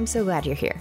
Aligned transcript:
I'm 0.00 0.06
so 0.06 0.24
glad 0.24 0.46
you're 0.46 0.54
here 0.54 0.80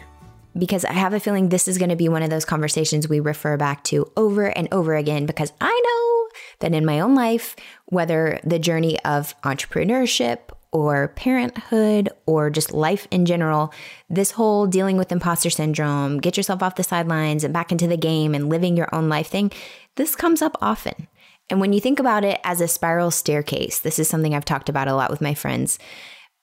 because 0.58 0.86
I 0.86 0.94
have 0.94 1.14
a 1.14 1.20
feeling 1.20 1.50
this 1.50 1.68
is 1.68 1.78
going 1.78 1.90
to 1.90 1.98
be 1.98 2.08
one 2.08 2.24
of 2.24 2.30
those 2.30 2.46
conversations 2.46 3.10
we 3.10 3.20
refer 3.20 3.58
back 3.58 3.84
to 3.84 4.10
over 4.16 4.46
and 4.46 4.70
over 4.72 4.96
again 4.96 5.26
because 5.26 5.52
I 5.60 5.68
know 5.68 6.40
that 6.60 6.74
in 6.74 6.86
my 6.86 7.02
own 7.02 7.16
life, 7.16 7.58
whether 7.88 8.40
the 8.46 8.60
journey 8.60 8.98
of 9.04 9.36
entrepreneurship 9.42 10.52
or 10.72 11.10
parenthood 11.10 12.08
or 12.28 12.50
just 12.50 12.72
life 12.72 13.10
in 13.12 13.26
general, 13.26 13.74
this 14.10 14.32
whole 14.32 14.68
dealing 14.68 14.96
with 14.96 15.12
imposter 15.12 15.50
syndrome, 15.50 16.20
get 16.20 16.38
yourself 16.38 16.64
off 16.64 16.76
the 16.76 16.84
sidelines 16.84 17.44
and 17.44 17.54
back 17.54 17.74
into 17.74 17.88
the 17.88 17.98
game 17.98 18.34
and 18.34 18.48
living 18.48 18.78
your 18.78 18.88
own 18.96 19.10
life 19.10 19.28
thing, 19.28 19.52
this 19.96 20.16
comes 20.16 20.42
up 20.42 20.56
often. 20.62 21.10
And 21.50 21.60
when 21.60 21.74
you 21.74 21.82
think 21.82 22.00
about 22.00 22.24
it 22.24 22.40
as 22.46 22.62
a 22.62 22.70
spiral 22.70 23.12
staircase, 23.12 23.80
this 23.80 24.00
is 24.00 24.08
something 24.08 24.34
I've 24.34 24.46
talked 24.46 24.70
about 24.70 24.88
a 24.88 24.96
lot 24.96 25.12
with 25.12 25.20
my 25.20 25.34
friends. 25.34 25.78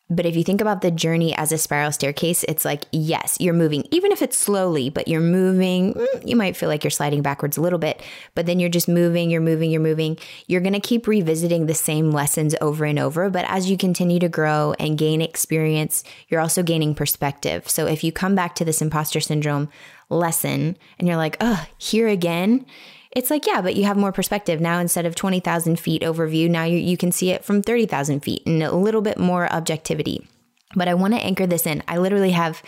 But 0.09 0.25
if 0.25 0.37
you 0.37 0.45
think 0.45 0.61
about 0.61 0.83
the 0.83 0.93
journey 0.93 1.35
as 1.35 1.51
a 1.51 1.59
spiral 1.59 1.91
staircase, 1.91 2.45
it's 2.45 2.65
like, 2.65 2.85
yes, 2.93 3.37
you're 3.41 3.53
moving, 3.53 3.85
even 3.91 4.13
if 4.13 4.23
it's 4.23 4.37
slowly, 4.37 4.89
but 4.89 5.09
you're 5.09 5.21
moving. 5.21 6.01
You 6.25 6.37
might 6.37 6.57
feel 6.57 6.69
like 6.69 6.85
you're 6.85 6.93
sliding 6.93 7.23
backwards 7.23 7.57
a 7.57 7.61
little 7.61 7.81
bit, 7.81 8.01
but 8.37 8.47
then 8.47 8.61
you're 8.61 8.71
just 8.71 8.87
moving, 8.87 9.31
you're 9.31 9.41
moving, 9.41 9.71
you're 9.71 9.81
moving. 9.81 10.17
You're 10.47 10.61
going 10.61 10.75
to 10.75 10.81
keep 10.81 11.09
revisiting 11.09 11.67
the 11.67 11.75
same 11.75 12.13
lessons 12.13 12.55
over 12.61 12.85
and 12.85 13.01
over. 13.01 13.29
But 13.31 13.47
as 13.49 13.69
you 13.69 13.77
continue 13.77 14.21
to 14.21 14.29
grow 14.29 14.75
and 14.79 14.97
gain 14.97 15.21
experience, 15.21 16.05
you're 16.29 16.41
also 16.41 16.63
gaining 16.63 16.95
perspective. 16.95 17.69
So 17.69 17.87
if 17.87 18.05
you 18.05 18.13
come 18.13 18.37
back 18.37 18.55
to 18.57 18.65
this 18.65 18.81
imposter 18.81 19.19
syndrome 19.19 19.69
lesson 20.09 20.77
and 21.01 21.09
you're 21.09 21.17
like, 21.17 21.37
oh, 21.41 21.67
here 21.79 22.07
again, 22.07 22.65
it's 23.17 23.31
like, 23.31 23.47
yeah, 23.47 23.63
but 23.63 23.77
you 23.77 23.85
have 23.85 23.97
more 23.97 24.13
perspective. 24.13 24.61
Now, 24.61 24.79
instead 24.79 25.07
of 25.07 25.15
20,000 25.15 25.81
feet 25.81 26.03
overview, 26.03 26.51
now 26.51 26.65
you, 26.65 26.77
you 26.77 26.99
can 26.99 27.11
see 27.11 27.31
it 27.31 27.47
from 27.47 27.63
30,000 27.63 28.21
feet 28.21 28.43
and 28.45 28.63
a 28.63 28.77
little 28.77 29.01
bit 29.01 29.17
more 29.17 29.51
objectivity. 29.51 30.29
But 30.75 30.87
I 30.87 30.93
want 30.93 31.15
to 31.15 31.21
anchor 31.21 31.47
this 31.47 31.67
in. 31.67 31.83
I 31.89 31.97
literally 31.97 32.33
have, 32.33 32.63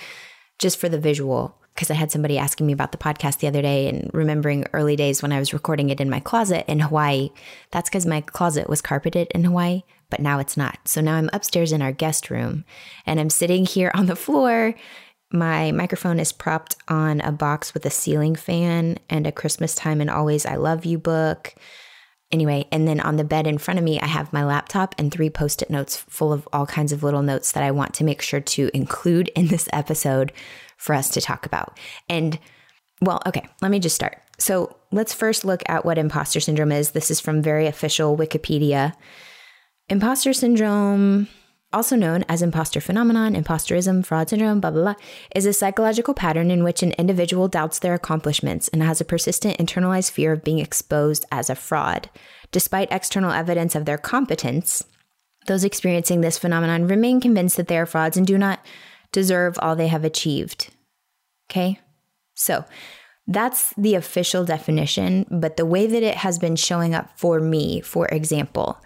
just 0.59 0.79
for 0.79 0.89
the 0.89 0.99
visual, 0.99 1.55
because 1.75 1.91
I 1.91 1.95
had 1.95 2.11
somebody 2.11 2.39
asking 2.39 2.67
me 2.67 2.73
about 2.73 2.93
the 2.93 2.99
podcast 2.99 3.41
the 3.41 3.47
other 3.47 3.61
day 3.61 3.91
and 3.91 4.11
remembering 4.15 4.65
early 4.73 4.97
days 4.97 5.21
when 5.21 5.33
I 5.33 5.39
was 5.39 5.53
recording 5.53 5.91
it 5.91 6.01
in 6.01 6.09
my 6.09 6.19
closet 6.19 6.65
in 6.67 6.81
Hawaii. 6.81 7.29
That's 7.71 7.91
because 7.91 8.07
my 8.07 8.23
closet 8.23 8.71
was 8.71 8.81
carpeted 8.81 9.29
in 9.35 9.45
Hawaii, 9.45 9.83
but 10.09 10.21
now 10.21 10.39
it's 10.39 10.57
not. 10.57 10.79
So 10.87 11.03
now 11.03 11.17
I'm 11.17 11.29
upstairs 11.35 11.73
in 11.73 11.83
our 11.83 11.93
guest 11.93 12.31
room 12.31 12.65
and 13.05 13.21
I'm 13.21 13.29
sitting 13.29 13.67
here 13.67 13.91
on 13.95 14.07
the 14.07 14.17
floor 14.17 14.75
my 15.33 15.73
microphone 15.73 16.19
is 16.19 16.33
propped 16.33 16.77
on 16.89 17.21
a 17.21 17.33
box 17.33 17.75
with 17.75 17.85
a 17.85 17.91
ceiling 17.91 18.35
fan 18.35 18.99
and 19.11 19.27
a 19.27 19.33
Christmas 19.33 19.75
Time 19.75 20.01
and 20.01 20.09
Always 20.09 20.47
I 20.47 20.57
Love 20.57 20.85
You 20.85 20.99
book. 20.99 21.55
Anyway, 22.31 22.67
and 22.71 22.87
then 22.87 23.01
on 23.01 23.17
the 23.17 23.25
bed 23.25 23.47
in 23.47 23.59
front 23.59 23.79
of 23.79 23.85
me, 23.85 24.01
I 24.01 24.07
have 24.07 24.33
my 24.33 24.45
laptop 24.45 24.95
and 24.99 25.11
three 25.11 25.31
post 25.31 25.63
it 25.63 25.71
notes 25.71 25.97
full 25.97 26.33
of 26.33 26.47
all 26.53 26.67
kinds 26.67 26.93
of 26.93 27.03
little 27.03 27.23
notes 27.23 27.53
that 27.53 27.63
I 27.63 27.71
want 27.71 27.95
to 27.95 28.05
make 28.05 28.21
sure 28.21 28.41
to 28.41 28.71
include 28.75 29.29
in 29.29 29.49
this 29.49 29.69
episode 29.73 30.33
for 30.77 30.95
us 30.95 31.09
to 31.11 31.21
talk 31.21 31.47
about. 31.47 31.79
And 32.09 32.39
well, 33.01 33.23
okay, 33.27 33.47
let 33.63 33.71
me 33.71 33.79
just 33.79 33.97
start. 33.97 34.19
So 34.39 34.77
let's 34.93 35.15
first 35.15 35.45
look 35.45 35.63
at 35.67 35.85
what 35.85 35.99
imposter 35.99 36.41
syndrome 36.41 36.73
is. 36.73 36.91
This 36.91 37.11
is 37.11 37.21
from 37.21 37.43
very 37.43 37.67
official 37.67 38.17
Wikipedia. 38.17 38.95
Imposter 39.89 40.33
syndrome 40.33 41.29
also 41.73 41.97
known 41.97 42.25
as 42.29 42.41
imposter 42.41 42.81
phenomenon, 42.81 43.35
imposterism, 43.35 44.05
fraud 44.05 44.29
syndrome, 44.29 44.61
blah, 44.61 44.71
blah, 44.71 44.83
blah, 44.83 44.95
is 45.35 45.45
a 45.47 45.53
psychological 45.53 46.15
pattern 46.15 46.51
in 46.51 46.65
which 46.65 46.83
an 46.83 46.93
individual 46.93 47.49
doubts 47.49 47.79
their 47.79 47.95
accomplishments 47.95 48.69
and 48.69 48.83
has 48.83 49.01
a 49.01 49.05
persistent 49.05 49.59
internalized 49.59 50.11
fear 50.11 50.33
of 50.33 50.45
being 50.45 50.59
exposed 50.59 51.27
as 51.31 51.51
a 51.51 51.55
fraud. 51.55 52.09
Despite 52.53 52.91
external 52.91 53.33
evidence 53.33 53.75
of 53.75 53.85
their 53.85 53.99
competence, 53.99 54.83
those 55.47 55.65
experiencing 55.65 56.21
this 56.21 56.39
phenomenon 56.39 56.89
remain 56.89 57.21
convinced 57.21 57.57
that 57.57 57.69
they 57.69 57.79
are 57.79 57.87
frauds 57.87 58.17
and 58.17 58.27
do 58.27 58.39
not 58.39 58.65
deserve 59.13 59.59
all 59.61 59.77
they 59.77 59.89
have 59.89 60.05
achieved. 60.05 60.71
Okay? 61.51 61.81
So, 62.35 62.65
that's 63.27 63.75
the 63.77 63.95
official 63.95 64.45
definition, 64.47 65.27
but 65.31 65.59
the 65.59 65.67
way 65.67 65.87
that 65.87 66.03
it 66.03 66.15
has 66.17 66.39
been 66.39 66.57
showing 66.57 66.95
up 66.95 67.19
for 67.19 67.41
me, 67.41 67.83
for 67.83 68.07
example, 68.07 68.83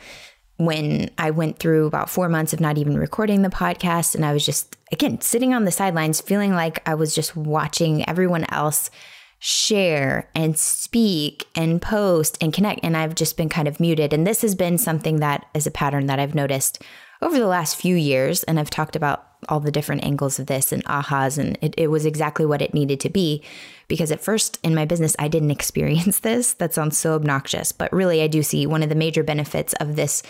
when 0.66 1.10
I 1.18 1.30
went 1.30 1.58
through 1.58 1.86
about 1.86 2.10
four 2.10 2.28
months 2.28 2.52
of 2.52 2.60
not 2.60 2.78
even 2.78 2.96
recording 2.98 3.42
the 3.42 3.48
podcast. 3.48 4.14
And 4.14 4.24
I 4.24 4.32
was 4.32 4.44
just, 4.44 4.76
again, 4.92 5.20
sitting 5.20 5.54
on 5.54 5.64
the 5.64 5.70
sidelines, 5.70 6.20
feeling 6.20 6.52
like 6.52 6.86
I 6.88 6.94
was 6.94 7.14
just 7.14 7.36
watching 7.36 8.08
everyone 8.08 8.44
else 8.50 8.90
share 9.38 10.30
and 10.34 10.56
speak 10.56 11.46
and 11.56 11.82
post 11.82 12.38
and 12.40 12.52
connect. 12.52 12.80
And 12.84 12.96
I've 12.96 13.14
just 13.14 13.36
been 13.36 13.48
kind 13.48 13.66
of 13.66 13.80
muted. 13.80 14.12
And 14.12 14.26
this 14.26 14.42
has 14.42 14.54
been 14.54 14.78
something 14.78 15.16
that 15.16 15.46
is 15.54 15.66
a 15.66 15.70
pattern 15.70 16.06
that 16.06 16.20
I've 16.20 16.34
noticed 16.34 16.82
over 17.20 17.38
the 17.38 17.46
last 17.48 17.76
few 17.76 17.96
years. 17.96 18.44
And 18.44 18.60
I've 18.60 18.70
talked 18.70 18.94
about 18.94 19.26
all 19.48 19.60
the 19.60 19.72
different 19.72 20.04
angles 20.04 20.38
of 20.38 20.46
this 20.46 20.72
and 20.72 20.84
ahas. 20.84 21.38
And 21.38 21.58
it, 21.60 21.74
it 21.76 21.88
was 21.88 22.06
exactly 22.06 22.46
what 22.46 22.62
it 22.62 22.74
needed 22.74 23.00
to 23.00 23.10
be. 23.10 23.42
Because 23.88 24.12
at 24.12 24.20
first 24.20 24.58
in 24.62 24.74
my 24.74 24.84
business, 24.84 25.16
I 25.18 25.28
didn't 25.28 25.50
experience 25.58 26.20
this. 26.20 26.54
That 26.54 26.74
sounds 26.74 26.98
so 26.98 27.14
obnoxious. 27.14 27.72
But 27.72 27.92
really, 27.92 28.22
I 28.22 28.26
do 28.26 28.42
see 28.42 28.66
one 28.66 28.82
of 28.82 28.88
the 28.88 28.94
major 28.94 29.22
benefits 29.22 29.72
of 29.74 29.96
this 29.96 30.22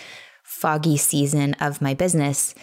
foggy 0.43 0.97
season 0.97 1.53
of 1.55 1.81
my 1.81 1.93
business 1.93 2.53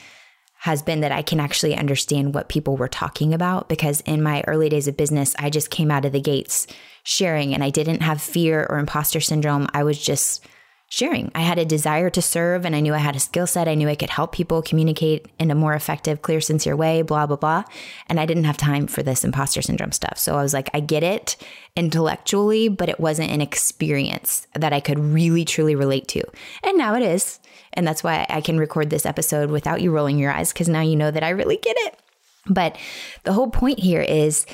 has 0.60 0.82
been 0.82 1.00
that 1.00 1.12
I 1.12 1.22
can 1.22 1.40
actually 1.40 1.74
understand 1.74 2.34
what 2.34 2.50
people 2.50 2.76
were 2.76 2.88
talking 2.88 3.32
about 3.32 3.70
because 3.70 4.02
in 4.02 4.22
my 4.22 4.44
early 4.46 4.68
days 4.68 4.88
of 4.88 4.96
business, 4.96 5.34
I 5.38 5.48
just 5.48 5.70
came 5.70 5.90
out 5.90 6.04
of 6.04 6.12
the 6.12 6.20
gates 6.20 6.66
sharing 7.02 7.54
and 7.54 7.64
I 7.64 7.70
didn't 7.70 8.02
have 8.02 8.20
fear 8.20 8.66
or 8.68 8.78
imposter 8.78 9.20
syndrome. 9.20 9.68
I 9.72 9.84
was 9.84 9.98
just 9.98 10.44
sharing. 10.90 11.30
I 11.36 11.42
had 11.42 11.58
a 11.58 11.64
desire 11.64 12.10
to 12.10 12.20
serve 12.20 12.64
and 12.64 12.74
I 12.74 12.80
knew 12.80 12.92
I 12.92 12.98
had 12.98 13.14
a 13.14 13.20
skill 13.20 13.46
set. 13.46 13.68
I 13.68 13.76
knew 13.76 13.88
I 13.88 13.94
could 13.94 14.10
help 14.10 14.32
people 14.32 14.60
communicate 14.60 15.28
in 15.38 15.52
a 15.52 15.54
more 15.54 15.74
effective, 15.74 16.20
clear, 16.20 16.40
sincere 16.40 16.74
way, 16.74 17.02
blah, 17.02 17.26
blah, 17.26 17.36
blah. 17.36 17.62
And 18.08 18.18
I 18.18 18.26
didn't 18.26 18.44
have 18.44 18.56
time 18.56 18.88
for 18.88 19.04
this 19.04 19.22
imposter 19.22 19.62
syndrome 19.62 19.92
stuff. 19.92 20.18
So 20.18 20.36
I 20.36 20.42
was 20.42 20.52
like, 20.52 20.68
I 20.74 20.80
get 20.80 21.04
it 21.04 21.36
intellectually, 21.76 22.68
but 22.68 22.88
it 22.88 22.98
wasn't 22.98 23.30
an 23.30 23.40
experience 23.40 24.48
that 24.54 24.72
I 24.72 24.80
could 24.80 24.98
really, 24.98 25.44
truly 25.44 25.76
relate 25.76 26.08
to. 26.08 26.24
And 26.64 26.76
now 26.76 26.96
it 26.96 27.02
is. 27.02 27.38
And 27.72 27.86
that's 27.86 28.02
why 28.02 28.26
I 28.28 28.40
can 28.40 28.58
record 28.58 28.90
this 28.90 29.06
episode 29.06 29.50
without 29.50 29.80
you 29.80 29.92
rolling 29.92 30.18
your 30.18 30.32
eyes 30.32 30.52
because 30.52 30.68
now 30.68 30.80
you 30.80 30.96
know 30.96 31.12
that 31.12 31.22
I 31.22 31.28
really 31.30 31.56
get 31.56 31.76
it. 31.78 32.00
But 32.46 32.76
the 33.22 33.32
whole 33.32 33.50
point 33.50 33.78
here 33.78 34.02
is 34.02 34.44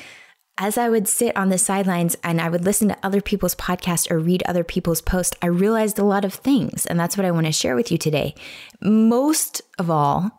as 0.57 0.77
I 0.77 0.89
would 0.89 1.07
sit 1.07 1.37
on 1.37 1.49
the 1.49 1.57
sidelines 1.57 2.15
and 2.23 2.41
I 2.41 2.49
would 2.49 2.65
listen 2.65 2.87
to 2.87 2.97
other 3.03 3.21
people's 3.21 3.55
podcasts 3.55 4.09
or 4.09 4.17
read 4.17 4.41
other 4.43 4.63
people's 4.63 5.01
posts, 5.01 5.37
I 5.41 5.47
realized 5.47 5.99
a 5.99 6.03
lot 6.03 6.25
of 6.25 6.33
things. 6.33 6.85
And 6.85 6.99
that's 6.99 7.15
what 7.15 7.25
I 7.25 7.31
want 7.31 7.45
to 7.45 7.51
share 7.51 7.75
with 7.75 7.91
you 7.91 7.97
today. 7.97 8.33
Most 8.81 9.61
of 9.77 9.91
all, 9.91 10.31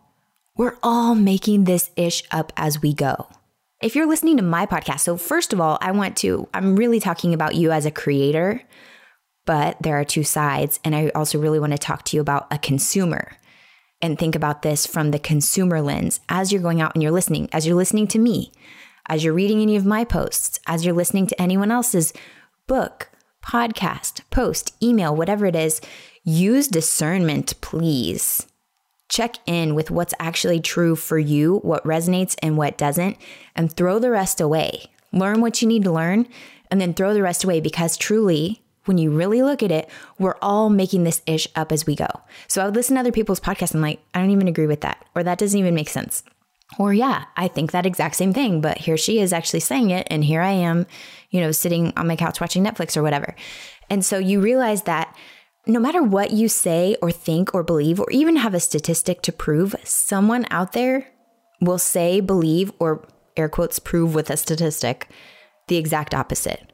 we're 0.56 0.76
all 0.82 1.14
making 1.14 1.64
this 1.64 1.90
ish 1.96 2.24
up 2.32 2.52
as 2.56 2.82
we 2.82 2.92
go. 2.92 3.28
If 3.80 3.94
you're 3.94 4.08
listening 4.08 4.36
to 4.38 4.42
my 4.42 4.66
podcast, 4.66 5.00
so 5.00 5.16
first 5.16 5.52
of 5.52 5.60
all, 5.60 5.78
I 5.80 5.92
want 5.92 6.16
to, 6.18 6.48
I'm 6.52 6.74
really 6.74 6.98
talking 6.98 7.32
about 7.32 7.54
you 7.54 7.70
as 7.70 7.86
a 7.86 7.92
creator, 7.92 8.62
but 9.46 9.80
there 9.80 10.00
are 10.00 10.04
two 10.04 10.24
sides. 10.24 10.80
And 10.84 10.96
I 10.96 11.10
also 11.10 11.38
really 11.38 11.60
want 11.60 11.72
to 11.72 11.78
talk 11.78 12.04
to 12.06 12.16
you 12.16 12.20
about 12.20 12.48
a 12.50 12.58
consumer 12.58 13.36
and 14.02 14.18
think 14.18 14.34
about 14.34 14.62
this 14.62 14.84
from 14.84 15.12
the 15.12 15.18
consumer 15.20 15.80
lens 15.80 16.18
as 16.28 16.52
you're 16.52 16.62
going 16.62 16.80
out 16.80 16.94
and 16.94 17.04
you're 17.04 17.12
listening, 17.12 17.48
as 17.52 17.68
you're 17.68 17.76
listening 17.76 18.08
to 18.08 18.18
me 18.18 18.52
as 19.08 19.24
you're 19.24 19.34
reading 19.34 19.60
any 19.60 19.76
of 19.76 19.86
my 19.86 20.04
posts, 20.04 20.60
as 20.66 20.84
you're 20.84 20.94
listening 20.94 21.26
to 21.26 21.40
anyone 21.40 21.70
else's 21.70 22.12
book, 22.66 23.10
podcast, 23.42 24.20
post, 24.30 24.74
email, 24.82 25.14
whatever 25.14 25.46
it 25.46 25.56
is, 25.56 25.80
use 26.24 26.68
discernment, 26.68 27.60
please. 27.60 28.46
Check 29.08 29.36
in 29.46 29.74
with 29.74 29.90
what's 29.90 30.12
actually 30.18 30.60
true 30.60 30.94
for 30.94 31.18
you, 31.18 31.58
what 31.58 31.82
resonates 31.84 32.36
and 32.42 32.58
what 32.58 32.76
doesn't, 32.76 33.16
and 33.56 33.72
throw 33.72 33.98
the 33.98 34.10
rest 34.10 34.40
away. 34.40 34.90
Learn 35.12 35.40
what 35.40 35.62
you 35.62 35.68
need 35.68 35.84
to 35.84 35.90
learn 35.90 36.28
and 36.70 36.80
then 36.80 36.92
throw 36.92 37.14
the 37.14 37.22
rest 37.22 37.42
away 37.42 37.60
because 37.60 37.96
truly, 37.96 38.62
when 38.84 38.98
you 38.98 39.10
really 39.10 39.42
look 39.42 39.62
at 39.62 39.70
it, 39.70 39.88
we're 40.18 40.36
all 40.42 40.68
making 40.68 41.04
this 41.04 41.22
ish 41.26 41.48
up 41.56 41.72
as 41.72 41.86
we 41.86 41.94
go. 41.94 42.08
So 42.48 42.60
I 42.60 42.66
would 42.66 42.74
listen 42.74 42.94
to 42.94 43.00
other 43.00 43.12
people's 43.12 43.40
podcasts 43.40 43.72
and 43.72 43.82
like, 43.82 44.00
I 44.12 44.20
don't 44.20 44.30
even 44.30 44.48
agree 44.48 44.66
with 44.66 44.82
that, 44.82 45.04
or 45.14 45.22
that 45.22 45.38
doesn't 45.38 45.58
even 45.58 45.74
make 45.74 45.88
sense. 45.88 46.22
Or, 46.78 46.92
yeah, 46.92 47.24
I 47.36 47.48
think 47.48 47.72
that 47.72 47.86
exact 47.86 48.16
same 48.16 48.32
thing, 48.32 48.60
but 48.60 48.78
here 48.78 48.96
she 48.96 49.20
is 49.20 49.32
actually 49.32 49.60
saying 49.60 49.90
it. 49.90 50.06
And 50.10 50.22
here 50.22 50.42
I 50.42 50.50
am, 50.50 50.86
you 51.30 51.40
know, 51.40 51.50
sitting 51.50 51.92
on 51.96 52.06
my 52.06 52.16
couch 52.16 52.40
watching 52.40 52.64
Netflix 52.64 52.96
or 52.96 53.02
whatever. 53.02 53.34
And 53.88 54.04
so 54.04 54.18
you 54.18 54.40
realize 54.40 54.82
that 54.82 55.16
no 55.66 55.80
matter 55.80 56.02
what 56.02 56.30
you 56.30 56.48
say 56.48 56.96
or 57.02 57.10
think 57.10 57.54
or 57.54 57.62
believe, 57.62 58.00
or 58.00 58.10
even 58.10 58.36
have 58.36 58.54
a 58.54 58.60
statistic 58.60 59.22
to 59.22 59.32
prove, 59.32 59.76
someone 59.84 60.46
out 60.50 60.72
there 60.72 61.06
will 61.60 61.78
say, 61.78 62.20
believe, 62.20 62.72
or 62.78 63.06
air 63.36 63.48
quotes 63.48 63.78
prove 63.78 64.14
with 64.14 64.30
a 64.30 64.36
statistic 64.36 65.08
the 65.68 65.76
exact 65.76 66.14
opposite. 66.14 66.72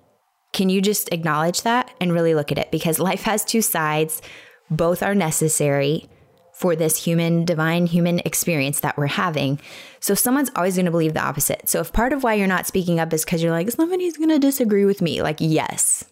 Can 0.52 0.68
you 0.68 0.80
just 0.80 1.12
acknowledge 1.12 1.62
that 1.62 1.90
and 2.00 2.12
really 2.12 2.34
look 2.34 2.52
at 2.52 2.58
it? 2.58 2.70
Because 2.70 3.00
life 3.00 3.22
has 3.22 3.44
two 3.44 3.60
sides, 3.60 4.22
both 4.70 5.02
are 5.02 5.14
necessary 5.14 6.08
for 6.54 6.76
this 6.76 7.04
human, 7.04 7.44
divine 7.44 7.86
human 7.86 8.20
experience 8.20 8.80
that 8.80 8.96
we're 8.96 9.06
having. 9.06 9.60
So 10.00 10.14
someone's 10.14 10.50
always 10.54 10.76
going 10.76 10.84
to 10.84 10.90
believe 10.90 11.14
the 11.14 11.20
opposite. 11.20 11.68
So 11.68 11.80
if 11.80 11.92
part 11.92 12.12
of 12.12 12.22
why 12.22 12.34
you're 12.34 12.46
not 12.46 12.66
speaking 12.66 13.00
up 13.00 13.12
is 13.12 13.24
because 13.24 13.42
you're 13.42 13.52
like, 13.52 13.70
somebody's 13.70 14.16
going 14.16 14.30
to 14.30 14.38
disagree 14.38 14.84
with 14.84 15.02
me, 15.02 15.20
like, 15.20 15.38
yes, 15.40 16.04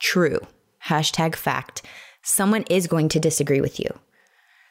true. 0.00 0.40
Hashtag 0.86 1.34
fact. 1.34 1.82
Someone 2.22 2.64
is 2.70 2.86
going 2.86 3.08
to 3.10 3.20
disagree 3.20 3.60
with 3.60 3.80
you. 3.80 3.88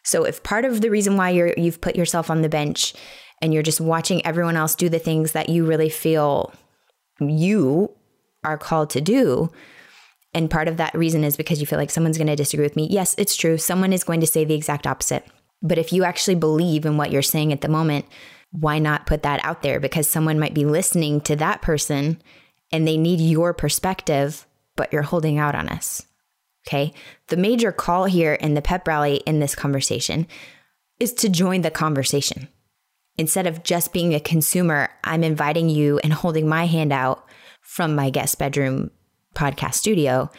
So 0.03 0.23
if 0.23 0.41
part 0.41 0.65
of 0.65 0.81
the 0.81 0.89
reason 0.89 1.17
why 1.17 1.31
you're 1.31 1.53
you've 1.57 1.81
put 1.81 1.95
yourself 1.95 2.29
on 2.29 2.41
the 2.41 2.49
bench 2.49 2.93
and 3.41 3.53
you're 3.53 3.63
just 3.63 3.81
watching 3.81 4.25
everyone 4.25 4.55
else 4.55 4.73
do 4.73 4.89
the 4.89 4.99
things 4.99 5.33
that 5.33 5.49
you 5.49 5.65
really 5.65 5.89
feel 5.89 6.53
you 7.19 7.91
are 8.43 8.57
called 8.57 8.89
to 8.91 9.01
do, 9.01 9.51
and 10.33 10.49
part 10.49 10.67
of 10.67 10.77
that 10.77 10.95
reason 10.95 11.23
is 11.23 11.37
because 11.37 11.59
you 11.59 11.65
feel 11.65 11.79
like 11.79 11.89
someone's 11.89 12.17
going 12.17 12.27
to 12.27 12.35
disagree 12.35 12.65
with 12.65 12.75
me. 12.75 12.87
Yes, 12.89 13.15
it's 13.17 13.35
true. 13.35 13.57
Someone 13.57 13.93
is 13.93 14.03
going 14.03 14.19
to 14.19 14.27
say 14.27 14.45
the 14.45 14.53
exact 14.53 14.85
opposite. 14.85 15.25
But 15.61 15.77
if 15.77 15.91
you 15.91 16.03
actually 16.03 16.35
believe 16.35 16.85
in 16.85 16.97
what 16.97 17.11
you're 17.11 17.21
saying 17.21 17.51
at 17.51 17.61
the 17.61 17.67
moment, 17.67 18.05
why 18.51 18.79
not 18.79 19.05
put 19.05 19.23
that 19.23 19.43
out 19.43 19.61
there? 19.61 19.79
Because 19.79 20.07
someone 20.07 20.39
might 20.39 20.53
be 20.53 20.65
listening 20.65 21.21
to 21.21 21.35
that 21.37 21.61
person 21.61 22.21
and 22.71 22.87
they 22.87 22.97
need 22.97 23.19
your 23.19 23.53
perspective, 23.53 24.45
but 24.75 24.93
you're 24.93 25.01
holding 25.01 25.37
out 25.37 25.55
on 25.55 25.67
us. 25.67 26.05
Okay. 26.67 26.93
The 27.27 27.37
major 27.37 27.71
call 27.71 28.05
here 28.05 28.33
in 28.33 28.53
the 28.53 28.61
pep 28.61 28.87
rally 28.87 29.17
in 29.25 29.39
this 29.39 29.55
conversation 29.55 30.27
is 30.99 31.13
to 31.13 31.29
join 31.29 31.61
the 31.61 31.71
conversation. 31.71 32.47
Instead 33.17 33.47
of 33.47 33.63
just 33.63 33.91
being 33.91 34.13
a 34.13 34.19
consumer, 34.19 34.89
I'm 35.03 35.23
inviting 35.23 35.69
you 35.69 35.99
and 36.03 36.13
holding 36.13 36.47
my 36.47 36.65
hand 36.65 36.93
out 36.93 37.25
from 37.61 37.95
my 37.95 38.09
guest 38.09 38.37
bedroom 38.37 38.91
podcast 39.35 39.75
studio 39.75 40.29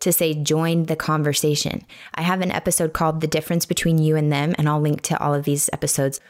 to 0.00 0.12
say, 0.12 0.34
join 0.34 0.84
the 0.84 0.96
conversation. 0.96 1.84
I 2.14 2.22
have 2.22 2.40
an 2.40 2.50
episode 2.50 2.92
called 2.92 3.20
The 3.20 3.26
Difference 3.26 3.64
Between 3.66 3.98
You 3.98 4.16
and 4.16 4.30
Them, 4.30 4.54
and 4.58 4.68
I'll 4.68 4.80
link 4.80 5.00
to 5.02 5.20
all 5.22 5.34
of 5.34 5.44
these 5.44 5.70
episodes 5.72 6.20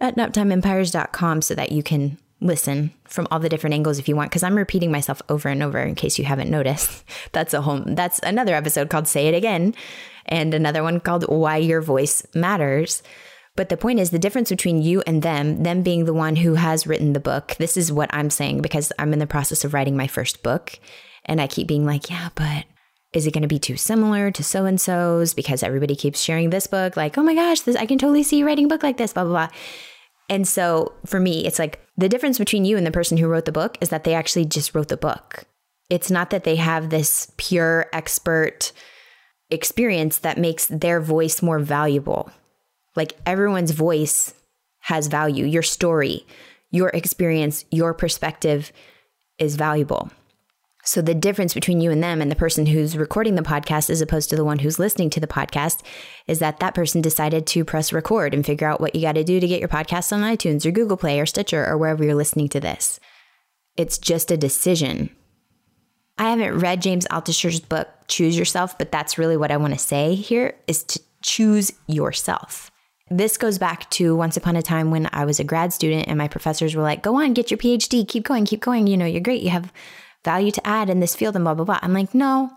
at 0.00 0.16
naptimeempires.com 0.16 1.42
so 1.42 1.54
that 1.54 1.72
you 1.72 1.82
can 1.82 2.18
listen 2.40 2.92
from 3.08 3.26
all 3.30 3.38
the 3.38 3.48
different 3.48 3.74
angles 3.74 3.98
if 3.98 4.08
you 4.08 4.14
want 4.14 4.30
because 4.30 4.42
i'm 4.42 4.56
repeating 4.56 4.90
myself 4.90 5.22
over 5.28 5.48
and 5.48 5.62
over 5.62 5.78
in 5.78 5.94
case 5.94 6.18
you 6.18 6.24
haven't 6.24 6.50
noticed. 6.50 7.04
That's 7.32 7.54
a 7.54 7.62
whole 7.62 7.82
that's 7.86 8.18
another 8.20 8.54
episode 8.54 8.90
called 8.90 9.08
say 9.08 9.28
it 9.28 9.34
again 9.34 9.74
and 10.26 10.52
another 10.52 10.82
one 10.82 11.00
called 11.00 11.24
why 11.28 11.56
your 11.56 11.80
voice 11.80 12.26
matters. 12.34 13.02
But 13.56 13.68
the 13.68 13.76
point 13.76 14.00
is 14.00 14.10
the 14.10 14.18
difference 14.18 14.50
between 14.50 14.82
you 14.82 15.02
and 15.06 15.22
them 15.22 15.62
them 15.62 15.82
being 15.82 16.04
the 16.04 16.12
one 16.12 16.36
who 16.36 16.54
has 16.54 16.86
written 16.86 17.12
the 17.12 17.20
book 17.20 17.54
this 17.58 17.76
is 17.76 17.92
what 17.92 18.12
i'm 18.12 18.30
saying 18.30 18.62
because 18.62 18.92
i'm 18.98 19.12
in 19.12 19.20
the 19.20 19.28
process 19.28 19.64
of 19.64 19.72
writing 19.72 19.96
my 19.96 20.08
first 20.08 20.42
book 20.42 20.78
and 21.24 21.40
I 21.40 21.46
keep 21.46 21.66
being 21.66 21.86
like, 21.86 22.10
yeah, 22.10 22.28
but 22.34 22.64
is 23.12 23.26
it 23.26 23.32
going 23.32 23.42
to 23.42 23.48
be 23.48 23.58
too 23.58 23.76
similar 23.76 24.30
to 24.30 24.42
so 24.42 24.64
and 24.64 24.80
so's 24.80 25.34
because 25.34 25.62
everybody 25.62 25.94
keeps 25.94 26.20
sharing 26.20 26.50
this 26.50 26.66
book? 26.66 26.96
Like, 26.96 27.16
oh 27.16 27.22
my 27.22 27.34
gosh, 27.34 27.60
this 27.60 27.76
I 27.76 27.86
can 27.86 27.98
totally 27.98 28.22
see 28.22 28.38
you 28.38 28.46
writing 28.46 28.66
a 28.66 28.68
book 28.68 28.82
like 28.82 28.96
this, 28.96 29.12
blah, 29.12 29.24
blah, 29.24 29.46
blah. 29.46 29.58
And 30.28 30.48
so 30.48 30.92
for 31.06 31.20
me, 31.20 31.46
it's 31.46 31.58
like 31.58 31.80
the 31.96 32.08
difference 32.08 32.38
between 32.38 32.64
you 32.64 32.76
and 32.76 32.86
the 32.86 32.90
person 32.90 33.18
who 33.18 33.28
wrote 33.28 33.44
the 33.44 33.52
book 33.52 33.78
is 33.80 33.90
that 33.90 34.04
they 34.04 34.14
actually 34.14 34.46
just 34.46 34.74
wrote 34.74 34.88
the 34.88 34.96
book. 34.96 35.44
It's 35.90 36.10
not 36.10 36.30
that 36.30 36.44
they 36.44 36.56
have 36.56 36.90
this 36.90 37.32
pure 37.36 37.86
expert 37.92 38.72
experience 39.50 40.18
that 40.18 40.38
makes 40.38 40.66
their 40.66 41.00
voice 41.00 41.42
more 41.42 41.58
valuable. 41.58 42.30
Like 42.96 43.16
everyone's 43.26 43.72
voice 43.72 44.34
has 44.80 45.06
value. 45.06 45.44
Your 45.44 45.62
story, 45.62 46.26
your 46.70 46.88
experience, 46.88 47.64
your 47.70 47.94
perspective 47.94 48.72
is 49.38 49.56
valuable. 49.56 50.10
So 50.84 51.00
the 51.00 51.14
difference 51.14 51.54
between 51.54 51.80
you 51.80 51.90
and 51.90 52.02
them 52.02 52.20
and 52.20 52.30
the 52.30 52.36
person 52.36 52.66
who's 52.66 52.96
recording 52.96 53.36
the 53.36 53.42
podcast 53.42 53.88
as 53.88 54.02
opposed 54.02 54.28
to 54.30 54.36
the 54.36 54.44
one 54.44 54.58
who's 54.58 54.78
listening 54.78 55.08
to 55.10 55.20
the 55.20 55.26
podcast 55.26 55.82
is 56.26 56.40
that 56.40 56.60
that 56.60 56.74
person 56.74 57.00
decided 57.00 57.46
to 57.48 57.64
press 57.64 57.90
record 57.90 58.34
and 58.34 58.44
figure 58.44 58.68
out 58.68 58.82
what 58.82 58.94
you 58.94 59.00
got 59.00 59.14
to 59.14 59.24
do 59.24 59.40
to 59.40 59.48
get 59.48 59.60
your 59.60 59.68
podcast 59.68 60.12
on 60.12 60.20
iTunes 60.20 60.66
or 60.66 60.70
Google 60.70 60.98
Play 60.98 61.18
or 61.18 61.24
Stitcher 61.24 61.66
or 61.66 61.78
wherever 61.78 62.04
you're 62.04 62.14
listening 62.14 62.50
to 62.50 62.60
this. 62.60 63.00
It's 63.78 63.96
just 63.96 64.30
a 64.30 64.36
decision. 64.36 65.08
I 66.18 66.30
haven't 66.30 66.58
read 66.60 66.82
James 66.82 67.06
Altucher's 67.10 67.60
book 67.60 67.88
Choose 68.06 68.38
Yourself, 68.38 68.76
but 68.76 68.92
that's 68.92 69.18
really 69.18 69.38
what 69.38 69.50
I 69.50 69.56
want 69.56 69.72
to 69.72 69.78
say 69.78 70.14
here 70.14 70.54
is 70.66 70.84
to 70.84 71.00
choose 71.22 71.72
yourself. 71.86 72.70
This 73.10 73.38
goes 73.38 73.58
back 73.58 73.88
to 73.90 74.14
once 74.14 74.36
upon 74.36 74.56
a 74.56 74.62
time 74.62 74.90
when 74.90 75.08
I 75.12 75.24
was 75.24 75.40
a 75.40 75.44
grad 75.44 75.72
student 75.72 76.08
and 76.08 76.18
my 76.18 76.28
professors 76.28 76.76
were 76.76 76.82
like, 76.82 77.02
"Go 77.02 77.16
on, 77.16 77.32
get 77.32 77.50
your 77.50 77.58
PhD, 77.58 78.06
keep 78.06 78.24
going, 78.24 78.44
keep 78.44 78.60
going, 78.60 78.86
you 78.86 78.96
know, 78.96 79.06
you're 79.06 79.20
great. 79.20 79.42
You 79.42 79.50
have 79.50 79.72
value 80.24 80.50
to 80.50 80.66
add 80.66 80.90
in 80.90 81.00
this 81.00 81.14
field 81.14 81.36
and 81.36 81.44
blah, 81.44 81.54
blah, 81.54 81.64
blah. 81.64 81.78
I'm 81.82 81.92
like, 81.92 82.14
no, 82.14 82.50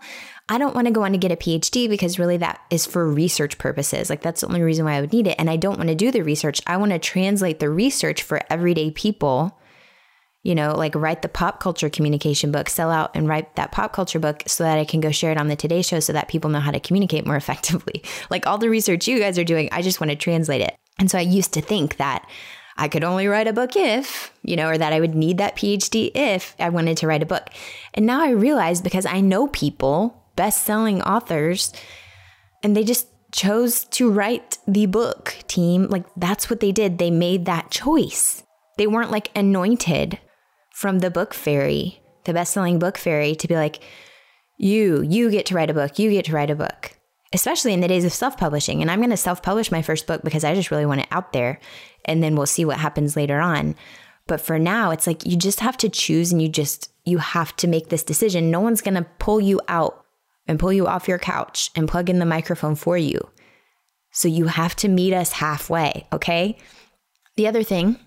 I 0.48 0.58
don't 0.58 0.74
want 0.74 0.86
to 0.86 0.92
go 0.92 1.02
on 1.02 1.12
to 1.12 1.18
get 1.18 1.32
a 1.32 1.36
PhD 1.36 1.88
because 1.88 2.18
really 2.18 2.38
that 2.38 2.60
is 2.70 2.86
for 2.86 3.06
research 3.06 3.58
purposes. 3.58 4.08
Like 4.08 4.22
that's 4.22 4.40
the 4.40 4.46
only 4.46 4.62
reason 4.62 4.84
why 4.84 4.94
I 4.94 5.00
would 5.00 5.12
need 5.12 5.26
it. 5.26 5.36
And 5.38 5.50
I 5.50 5.56
don't 5.56 5.76
want 5.76 5.90
to 5.90 5.94
do 5.94 6.10
the 6.10 6.24
research. 6.24 6.60
I 6.66 6.78
want 6.78 6.92
to 6.92 6.98
translate 6.98 7.60
the 7.60 7.68
research 7.68 8.22
for 8.22 8.40
everyday 8.48 8.90
people. 8.90 9.58
You 10.44 10.54
know, 10.54 10.72
like 10.72 10.94
write 10.94 11.20
the 11.20 11.28
pop 11.28 11.60
culture 11.60 11.90
communication 11.90 12.50
book, 12.50 12.70
sell 12.70 12.90
out 12.90 13.10
and 13.14 13.28
write 13.28 13.56
that 13.56 13.72
pop 13.72 13.92
culture 13.92 14.20
book 14.20 14.44
so 14.46 14.64
that 14.64 14.78
I 14.78 14.84
can 14.84 15.00
go 15.00 15.10
share 15.10 15.32
it 15.32 15.36
on 15.36 15.48
the 15.48 15.56
Today 15.56 15.82
Show 15.82 16.00
so 16.00 16.14
that 16.14 16.28
people 16.28 16.48
know 16.48 16.60
how 16.60 16.70
to 16.70 16.80
communicate 16.80 17.26
more 17.26 17.36
effectively. 17.36 18.02
like 18.30 18.46
all 18.46 18.56
the 18.56 18.70
research 18.70 19.06
you 19.06 19.18
guys 19.18 19.38
are 19.38 19.44
doing, 19.44 19.68
I 19.72 19.82
just 19.82 20.00
want 20.00 20.10
to 20.10 20.16
translate 20.16 20.62
it. 20.62 20.74
And 20.98 21.10
so 21.10 21.18
I 21.18 21.22
used 21.22 21.52
to 21.54 21.60
think 21.60 21.98
that 21.98 22.26
I 22.78 22.86
could 22.86 23.02
only 23.02 23.26
write 23.26 23.48
a 23.48 23.52
book 23.52 23.74
if, 23.74 24.32
you 24.42 24.54
know, 24.54 24.68
or 24.68 24.78
that 24.78 24.92
I 24.92 25.00
would 25.00 25.16
need 25.16 25.38
that 25.38 25.56
PhD 25.56 26.12
if 26.14 26.54
I 26.60 26.68
wanted 26.68 26.96
to 26.98 27.08
write 27.08 27.24
a 27.24 27.26
book. 27.26 27.50
And 27.92 28.06
now 28.06 28.22
I 28.22 28.30
realize 28.30 28.80
because 28.80 29.04
I 29.04 29.20
know 29.20 29.48
people, 29.48 30.22
best 30.36 30.62
selling 30.62 31.02
authors, 31.02 31.72
and 32.62 32.76
they 32.76 32.84
just 32.84 33.08
chose 33.32 33.84
to 33.86 34.10
write 34.10 34.58
the 34.68 34.86
book 34.86 35.36
team. 35.48 35.88
Like 35.88 36.04
that's 36.16 36.48
what 36.48 36.60
they 36.60 36.70
did. 36.70 36.98
They 36.98 37.10
made 37.10 37.46
that 37.46 37.72
choice. 37.72 38.44
They 38.76 38.86
weren't 38.86 39.10
like 39.10 39.36
anointed 39.36 40.20
from 40.72 41.00
the 41.00 41.10
book 41.10 41.34
fairy, 41.34 42.00
the 42.24 42.32
best 42.32 42.52
selling 42.52 42.78
book 42.78 42.96
fairy, 42.96 43.34
to 43.34 43.48
be 43.48 43.56
like, 43.56 43.82
you, 44.56 45.02
you 45.02 45.30
get 45.32 45.46
to 45.46 45.54
write 45.56 45.70
a 45.70 45.74
book, 45.74 45.98
you 45.98 46.10
get 46.10 46.26
to 46.26 46.32
write 46.32 46.50
a 46.50 46.54
book 46.54 46.97
especially 47.32 47.72
in 47.72 47.80
the 47.80 47.88
days 47.88 48.04
of 48.04 48.12
self 48.12 48.36
publishing. 48.36 48.80
And 48.80 48.90
I'm 48.90 49.00
going 49.00 49.10
to 49.10 49.16
self 49.16 49.42
publish 49.42 49.70
my 49.70 49.82
first 49.82 50.06
book 50.06 50.22
because 50.22 50.44
I 50.44 50.54
just 50.54 50.70
really 50.70 50.86
want 50.86 51.00
it 51.00 51.08
out 51.10 51.32
there. 51.32 51.60
And 52.04 52.22
then 52.22 52.36
we'll 52.36 52.46
see 52.46 52.64
what 52.64 52.78
happens 52.78 53.16
later 53.16 53.40
on. 53.40 53.74
But 54.26 54.40
for 54.40 54.58
now, 54.58 54.90
it's 54.90 55.06
like 55.06 55.26
you 55.26 55.36
just 55.36 55.60
have 55.60 55.76
to 55.78 55.88
choose 55.88 56.32
and 56.32 56.40
you 56.40 56.48
just, 56.48 56.90
you 57.04 57.18
have 57.18 57.56
to 57.56 57.66
make 57.66 57.88
this 57.88 58.02
decision. 58.02 58.50
No 58.50 58.60
one's 58.60 58.82
going 58.82 58.94
to 58.94 59.06
pull 59.18 59.40
you 59.40 59.60
out 59.68 60.04
and 60.46 60.58
pull 60.58 60.72
you 60.72 60.86
off 60.86 61.08
your 61.08 61.18
couch 61.18 61.70
and 61.74 61.88
plug 61.88 62.10
in 62.10 62.18
the 62.18 62.26
microphone 62.26 62.74
for 62.74 62.98
you. 62.98 63.20
So 64.12 64.28
you 64.28 64.46
have 64.46 64.74
to 64.76 64.88
meet 64.88 65.12
us 65.12 65.32
halfway, 65.32 66.06
okay? 66.12 66.58
The 67.36 67.46
other 67.46 67.62
thing 67.62 67.98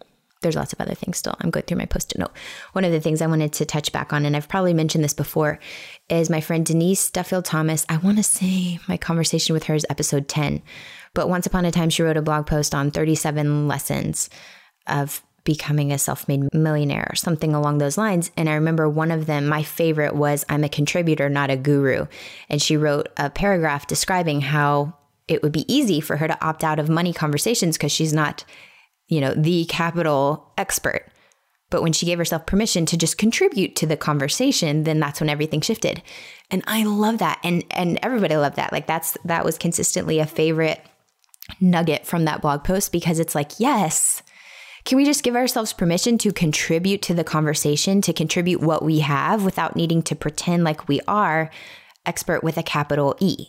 there's 0.41 0.55
lots 0.55 0.74
of 0.74 0.81
other 0.81 0.95
things 0.95 1.17
still. 1.17 1.36
I'm 1.39 1.50
going 1.50 1.65
through 1.65 1.77
my 1.77 1.86
post 1.86 2.12
it 2.12 2.17
note. 2.17 2.31
One 2.74 2.83
of 2.83 2.91
the 2.91 3.00
things 3.00 3.21
I 3.21 3.27
wanted 3.27 3.53
to 3.53 3.65
touch 3.65 3.91
back 3.91 4.12
on, 4.12 4.25
and 4.25 4.36
I've 4.36 4.50
probably 4.50 4.74
mentioned 4.74 5.03
this 5.03 5.13
before, 5.13 5.60
is 6.10 6.29
my 6.29 6.41
friend 6.41 6.65
Denise 6.65 7.10
Duffield 7.10 7.45
Thomas. 7.45 7.86
I 7.89 7.98
want 7.98 8.17
to 8.17 8.24
say 8.24 8.79
my 8.88 8.98
conversation 8.98 9.53
with 9.53 9.65
her 9.65 9.75
is 9.75 9.86
episode 9.89 10.27
10, 10.27 10.62
but 11.13 11.29
once 11.29 11.45
upon 11.45 11.65
a 11.65 11.71
time, 11.71 11.89
she 11.89 12.03
wrote 12.03 12.17
a 12.17 12.21
blog 12.21 12.48
post 12.48 12.74
on 12.74 12.91
37 12.91 13.67
lessons 13.67 14.29
of 14.88 15.21
becoming 15.43 15.91
a 15.91 15.98
self 15.98 16.27
made 16.27 16.53
millionaire 16.53 17.07
or 17.12 17.15
something 17.15 17.53
along 17.53 17.77
those 17.77 17.98
lines. 17.98 18.31
And 18.38 18.50
I 18.50 18.53
remember 18.53 18.88
one 18.89 19.12
of 19.12 19.25
them, 19.25 19.48
my 19.48 19.63
favorite 19.63 20.15
was 20.15 20.45
I'm 20.50 20.63
a 20.63 20.69
contributor, 20.69 21.29
not 21.29 21.50
a 21.50 21.57
guru. 21.57 22.07
And 22.50 22.62
she 22.62 22.77
wrote 22.77 23.10
a 23.17 23.29
paragraph 23.29 23.88
describing 23.88 24.41
how 24.41 24.93
it 25.27 25.41
would 25.43 25.51
be 25.51 25.71
easy 25.74 26.01
for 26.01 26.17
her 26.17 26.27
to 26.27 26.45
opt 26.45 26.63
out 26.63 26.79
of 26.79 26.89
money 26.89 27.13
conversations 27.13 27.77
because 27.77 27.91
she's 27.91 28.13
not 28.13 28.43
you 29.12 29.20
know, 29.20 29.34
the 29.34 29.65
capital 29.65 30.51
expert. 30.58 31.06
But 31.70 31.84
when 31.84 31.94
she 31.94 32.06
gave 32.06 32.18
herself 32.18 32.46
permission 32.46 32.86
to 32.88 32.98
just 32.98 33.18
contribute 33.18 33.75
to 33.75 33.86
the 33.86 33.98
conversation, 33.98 34.86
then 34.86 35.00
that's 35.00 35.20
when 35.20 35.30
everything 35.30 35.60
shifted. 35.62 36.01
And 36.50 36.63
I 36.65 36.84
love 36.84 37.20
that. 37.20 37.39
And 37.44 37.63
and 37.72 38.00
everybody 38.01 38.38
loved 38.38 38.56
that. 38.56 38.72
Like 38.72 38.88
that's 38.88 39.18
that 39.25 39.46
was 39.46 39.58
consistently 39.58 40.20
a 40.20 40.25
favorite 40.25 40.82
nugget 41.60 42.08
from 42.08 42.24
that 42.25 42.41
blog 42.41 42.63
post 42.63 42.94
because 42.94 43.20
it's 43.20 43.36
like, 43.36 43.60
yes, 43.60 44.24
can 44.86 44.96
we 44.96 45.03
just 45.03 45.24
give 45.24 45.36
ourselves 45.36 45.74
permission 45.74 46.18
to 46.20 46.32
contribute 46.32 47.01
to 47.03 47.13
the 47.13 47.25
conversation, 47.25 48.01
to 48.01 48.13
contribute 48.13 48.62
what 48.62 48.84
we 48.84 49.00
have 49.00 49.44
without 49.44 49.75
needing 49.75 50.01
to 50.03 50.15
pretend 50.15 50.63
like 50.63 50.88
we 50.88 51.01
are 51.08 51.51
expert 52.06 52.44
with 52.44 52.58
a 52.58 52.63
capital 52.63 53.18
E? 53.20 53.48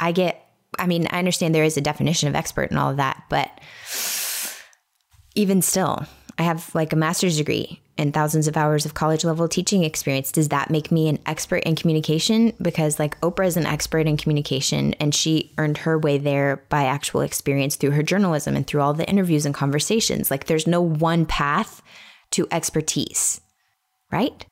I 0.00 0.10
get 0.10 0.40
I 0.80 0.88
mean, 0.88 1.06
I 1.10 1.20
understand 1.20 1.54
there 1.54 1.62
is 1.62 1.76
a 1.76 1.80
definition 1.80 2.28
of 2.28 2.34
expert 2.34 2.70
and 2.70 2.78
all 2.80 2.90
of 2.90 2.96
that, 2.96 3.22
but 3.30 3.50
even 5.34 5.62
still, 5.62 6.06
I 6.38 6.42
have 6.42 6.74
like 6.74 6.92
a 6.92 6.96
master's 6.96 7.36
degree 7.36 7.80
and 7.96 8.12
thousands 8.12 8.48
of 8.48 8.56
hours 8.56 8.84
of 8.84 8.94
college 8.94 9.24
level 9.24 9.48
teaching 9.48 9.84
experience. 9.84 10.32
Does 10.32 10.48
that 10.48 10.70
make 10.70 10.90
me 10.90 11.08
an 11.08 11.20
expert 11.26 11.62
in 11.62 11.76
communication? 11.76 12.52
Because, 12.60 12.98
like, 12.98 13.20
Oprah 13.20 13.46
is 13.46 13.56
an 13.56 13.66
expert 13.66 14.06
in 14.06 14.16
communication 14.16 14.94
and 14.94 15.14
she 15.14 15.52
earned 15.58 15.78
her 15.78 15.96
way 15.98 16.18
there 16.18 16.64
by 16.68 16.84
actual 16.84 17.20
experience 17.20 17.76
through 17.76 17.92
her 17.92 18.02
journalism 18.02 18.56
and 18.56 18.66
through 18.66 18.80
all 18.80 18.94
the 18.94 19.08
interviews 19.08 19.46
and 19.46 19.54
conversations. 19.54 20.30
Like, 20.30 20.46
there's 20.46 20.66
no 20.66 20.80
one 20.80 21.24
path 21.24 21.82
to 22.32 22.48
expertise, 22.50 23.40
right? 24.10 24.44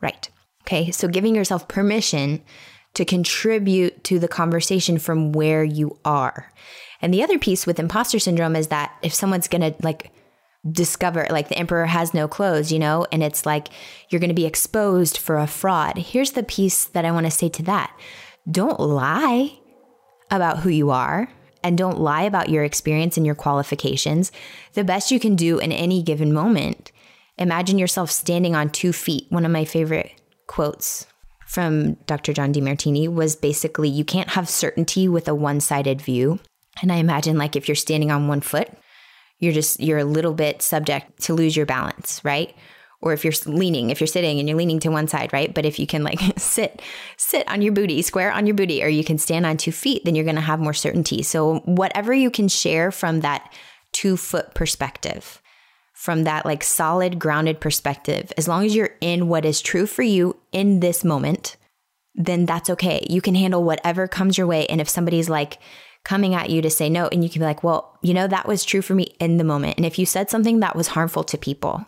Right. 0.00 0.28
Okay. 0.62 0.92
So, 0.92 1.08
giving 1.08 1.34
yourself 1.34 1.66
permission 1.66 2.42
to 2.94 3.04
contribute 3.04 4.04
to 4.04 4.20
the 4.20 4.28
conversation 4.28 4.98
from 4.98 5.32
where 5.32 5.64
you 5.64 5.98
are. 6.04 6.52
And 7.02 7.12
the 7.12 7.24
other 7.24 7.40
piece 7.40 7.66
with 7.66 7.80
imposter 7.80 8.20
syndrome 8.20 8.54
is 8.54 8.68
that 8.68 8.94
if 9.02 9.12
someone's 9.12 9.48
going 9.48 9.62
to, 9.62 9.74
like, 9.82 10.12
discover 10.70 11.26
like 11.30 11.48
the 11.48 11.58
emperor 11.58 11.86
has 11.86 12.14
no 12.14 12.26
clothes, 12.26 12.72
you 12.72 12.78
know, 12.78 13.06
and 13.12 13.22
it's 13.22 13.44
like 13.44 13.68
you're 14.08 14.20
going 14.20 14.28
to 14.28 14.34
be 14.34 14.46
exposed 14.46 15.18
for 15.18 15.38
a 15.38 15.46
fraud. 15.46 15.98
Here's 15.98 16.32
the 16.32 16.42
piece 16.42 16.86
that 16.86 17.04
I 17.04 17.10
want 17.10 17.26
to 17.26 17.30
say 17.30 17.48
to 17.50 17.62
that. 17.64 17.94
Don't 18.50 18.80
lie 18.80 19.58
about 20.30 20.60
who 20.60 20.70
you 20.70 20.90
are 20.90 21.28
and 21.62 21.78
don't 21.78 21.98
lie 21.98 22.22
about 22.22 22.48
your 22.48 22.64
experience 22.64 23.16
and 23.16 23.24
your 23.24 23.34
qualifications. 23.34 24.32
The 24.74 24.84
best 24.84 25.10
you 25.10 25.18
can 25.18 25.36
do 25.36 25.58
in 25.58 25.72
any 25.72 26.02
given 26.02 26.32
moment. 26.32 26.92
Imagine 27.38 27.78
yourself 27.78 28.10
standing 28.10 28.54
on 28.54 28.70
two 28.70 28.92
feet. 28.92 29.26
One 29.30 29.44
of 29.44 29.50
my 29.50 29.64
favorite 29.64 30.12
quotes 30.46 31.06
from 31.46 31.94
Dr. 32.06 32.32
John 32.32 32.52
Demartini 32.52 33.12
was 33.12 33.36
basically 33.36 33.88
you 33.88 34.04
can't 34.04 34.30
have 34.30 34.48
certainty 34.48 35.08
with 35.08 35.26
a 35.26 35.34
one 35.34 35.60
sided 35.60 36.00
view. 36.00 36.38
And 36.82 36.90
I 36.90 36.96
imagine, 36.96 37.38
like, 37.38 37.54
if 37.54 37.68
you're 37.68 37.76
standing 37.76 38.10
on 38.10 38.26
one 38.26 38.40
foot, 38.40 38.68
you're 39.38 39.52
just 39.52 39.80
you're 39.80 39.98
a 39.98 40.04
little 40.04 40.34
bit 40.34 40.62
subject 40.62 41.22
to 41.22 41.34
lose 41.34 41.56
your 41.56 41.66
balance, 41.66 42.20
right? 42.24 42.54
Or 43.00 43.12
if 43.12 43.22
you're 43.22 43.34
leaning, 43.44 43.90
if 43.90 44.00
you're 44.00 44.06
sitting 44.06 44.38
and 44.38 44.48
you're 44.48 44.56
leaning 44.56 44.80
to 44.80 44.88
one 44.88 45.08
side, 45.08 45.32
right? 45.32 45.52
But 45.52 45.66
if 45.66 45.78
you 45.78 45.86
can 45.86 46.02
like 46.02 46.20
sit, 46.38 46.80
sit 47.18 47.46
on 47.48 47.60
your 47.60 47.74
booty, 47.74 48.00
square 48.00 48.32
on 48.32 48.46
your 48.46 48.54
booty, 48.54 48.82
or 48.82 48.88
you 48.88 49.04
can 49.04 49.18
stand 49.18 49.44
on 49.44 49.58
two 49.58 49.72
feet, 49.72 50.04
then 50.04 50.14
you're 50.14 50.24
going 50.24 50.36
to 50.36 50.40
have 50.40 50.58
more 50.58 50.72
certainty. 50.72 51.22
So 51.22 51.58
whatever 51.66 52.14
you 52.14 52.30
can 52.30 52.48
share 52.48 52.90
from 52.90 53.20
that 53.20 53.52
two 53.92 54.16
foot 54.16 54.54
perspective, 54.54 55.42
from 55.92 56.24
that 56.24 56.46
like 56.46 56.64
solid 56.64 57.18
grounded 57.18 57.60
perspective, 57.60 58.32
as 58.38 58.48
long 58.48 58.64
as 58.64 58.74
you're 58.74 58.96
in 59.02 59.28
what 59.28 59.44
is 59.44 59.60
true 59.60 59.86
for 59.86 60.02
you 60.02 60.40
in 60.50 60.80
this 60.80 61.04
moment, 61.04 61.56
then 62.14 62.46
that's 62.46 62.70
okay. 62.70 63.06
You 63.10 63.20
can 63.20 63.34
handle 63.34 63.64
whatever 63.64 64.08
comes 64.08 64.38
your 64.38 64.46
way. 64.46 64.66
And 64.66 64.80
if 64.80 64.88
somebody's 64.88 65.28
like, 65.28 65.58
coming 66.04 66.34
at 66.34 66.50
you 66.50 66.62
to 66.62 66.70
say 66.70 66.88
no. 66.88 67.08
And 67.08 67.24
you 67.24 67.30
can 67.30 67.40
be 67.40 67.46
like, 67.46 67.64
well, 67.64 67.98
you 68.02 68.14
know, 68.14 68.26
that 68.26 68.46
was 68.46 68.64
true 68.64 68.82
for 68.82 68.94
me 68.94 69.14
in 69.18 69.38
the 69.38 69.44
moment. 69.44 69.76
And 69.76 69.86
if 69.86 69.98
you 69.98 70.06
said 70.06 70.30
something 70.30 70.60
that 70.60 70.76
was 70.76 70.88
harmful 70.88 71.24
to 71.24 71.38
people, 71.38 71.84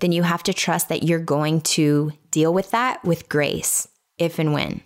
then 0.00 0.12
you 0.12 0.24
have 0.24 0.42
to 0.42 0.52
trust 0.52 0.88
that 0.88 1.04
you're 1.04 1.18
going 1.18 1.60
to 1.62 2.12
deal 2.30 2.52
with 2.52 2.70
that 2.72 3.02
with 3.04 3.28
grace 3.28 3.88
if 4.18 4.38
and 4.38 4.52
when 4.52 4.82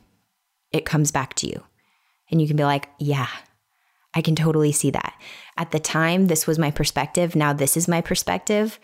it 0.72 0.84
comes 0.84 1.10
back 1.10 1.34
to 1.34 1.46
you. 1.48 1.62
And 2.30 2.40
you 2.40 2.46
can 2.46 2.56
be 2.56 2.64
like, 2.64 2.88
yeah, 2.98 3.28
I 4.14 4.22
can 4.22 4.36
totally 4.36 4.72
see 4.72 4.90
that. 4.90 5.14
At 5.56 5.72
the 5.72 5.80
time, 5.80 6.26
this 6.26 6.46
was 6.46 6.58
my 6.58 6.70
perspective. 6.70 7.34
Now, 7.34 7.52
this 7.52 7.76
is 7.76 7.88
my 7.88 8.00
perspective. 8.00 8.78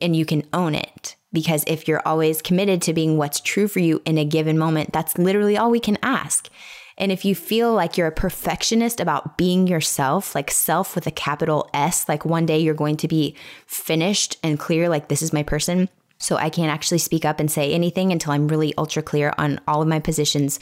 And 0.00 0.14
you 0.14 0.26
can 0.26 0.42
own 0.52 0.74
it. 0.74 1.16
Because 1.32 1.64
if 1.66 1.88
you're 1.88 2.06
always 2.06 2.42
committed 2.42 2.82
to 2.82 2.92
being 2.92 3.16
what's 3.16 3.40
true 3.40 3.68
for 3.68 3.80
you 3.80 4.02
in 4.04 4.18
a 4.18 4.24
given 4.24 4.58
moment, 4.58 4.92
that's 4.92 5.18
literally 5.18 5.56
all 5.56 5.70
we 5.70 5.80
can 5.80 5.98
ask. 6.02 6.48
And 6.96 7.10
if 7.10 7.24
you 7.24 7.34
feel 7.34 7.72
like 7.72 7.96
you're 7.96 8.06
a 8.06 8.12
perfectionist 8.12 9.00
about 9.00 9.36
being 9.36 9.66
yourself, 9.66 10.34
like 10.34 10.50
self 10.50 10.94
with 10.94 11.06
a 11.06 11.10
capital 11.10 11.68
S, 11.74 12.08
like 12.08 12.24
one 12.24 12.46
day 12.46 12.58
you're 12.58 12.74
going 12.74 12.96
to 12.98 13.08
be 13.08 13.34
finished 13.66 14.36
and 14.42 14.58
clear, 14.58 14.88
like 14.88 15.08
this 15.08 15.22
is 15.22 15.32
my 15.32 15.42
person. 15.42 15.88
So 16.18 16.36
I 16.36 16.50
can't 16.50 16.72
actually 16.72 16.98
speak 16.98 17.24
up 17.24 17.40
and 17.40 17.50
say 17.50 17.72
anything 17.72 18.12
until 18.12 18.32
I'm 18.32 18.48
really 18.48 18.74
ultra 18.78 19.02
clear 19.02 19.32
on 19.36 19.60
all 19.66 19.82
of 19.82 19.88
my 19.88 19.98
positions 19.98 20.60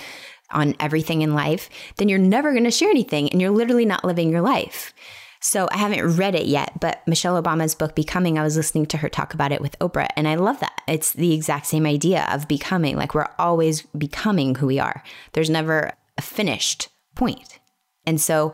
on 0.50 0.74
everything 0.80 1.22
in 1.22 1.34
life, 1.34 1.70
then 1.96 2.08
you're 2.08 2.18
never 2.18 2.52
going 2.52 2.64
to 2.64 2.70
share 2.70 2.90
anything 2.90 3.28
and 3.28 3.40
you're 3.40 3.50
literally 3.50 3.86
not 3.86 4.04
living 4.04 4.30
your 4.30 4.40
life. 4.40 4.92
So 5.40 5.68
I 5.72 5.78
haven't 5.78 6.16
read 6.16 6.36
it 6.36 6.46
yet, 6.46 6.78
but 6.78 7.06
Michelle 7.06 7.42
Obama's 7.42 7.74
book 7.74 7.96
Becoming, 7.96 8.38
I 8.38 8.44
was 8.44 8.56
listening 8.56 8.86
to 8.86 8.96
her 8.98 9.08
talk 9.08 9.34
about 9.34 9.50
it 9.50 9.60
with 9.60 9.78
Oprah 9.80 10.08
and 10.14 10.28
I 10.28 10.36
love 10.36 10.60
that. 10.60 10.80
It's 10.86 11.12
the 11.12 11.32
exact 11.34 11.66
same 11.66 11.84
idea 11.84 12.28
of 12.30 12.46
becoming, 12.46 12.96
like 12.96 13.14
we're 13.14 13.28
always 13.38 13.82
becoming 13.82 14.54
who 14.54 14.68
we 14.68 14.78
are. 14.78 15.02
There's 15.32 15.50
never 15.50 15.92
a 16.19 16.23
finished 16.23 16.88
point. 17.14 17.59
And 18.07 18.21
so 18.21 18.52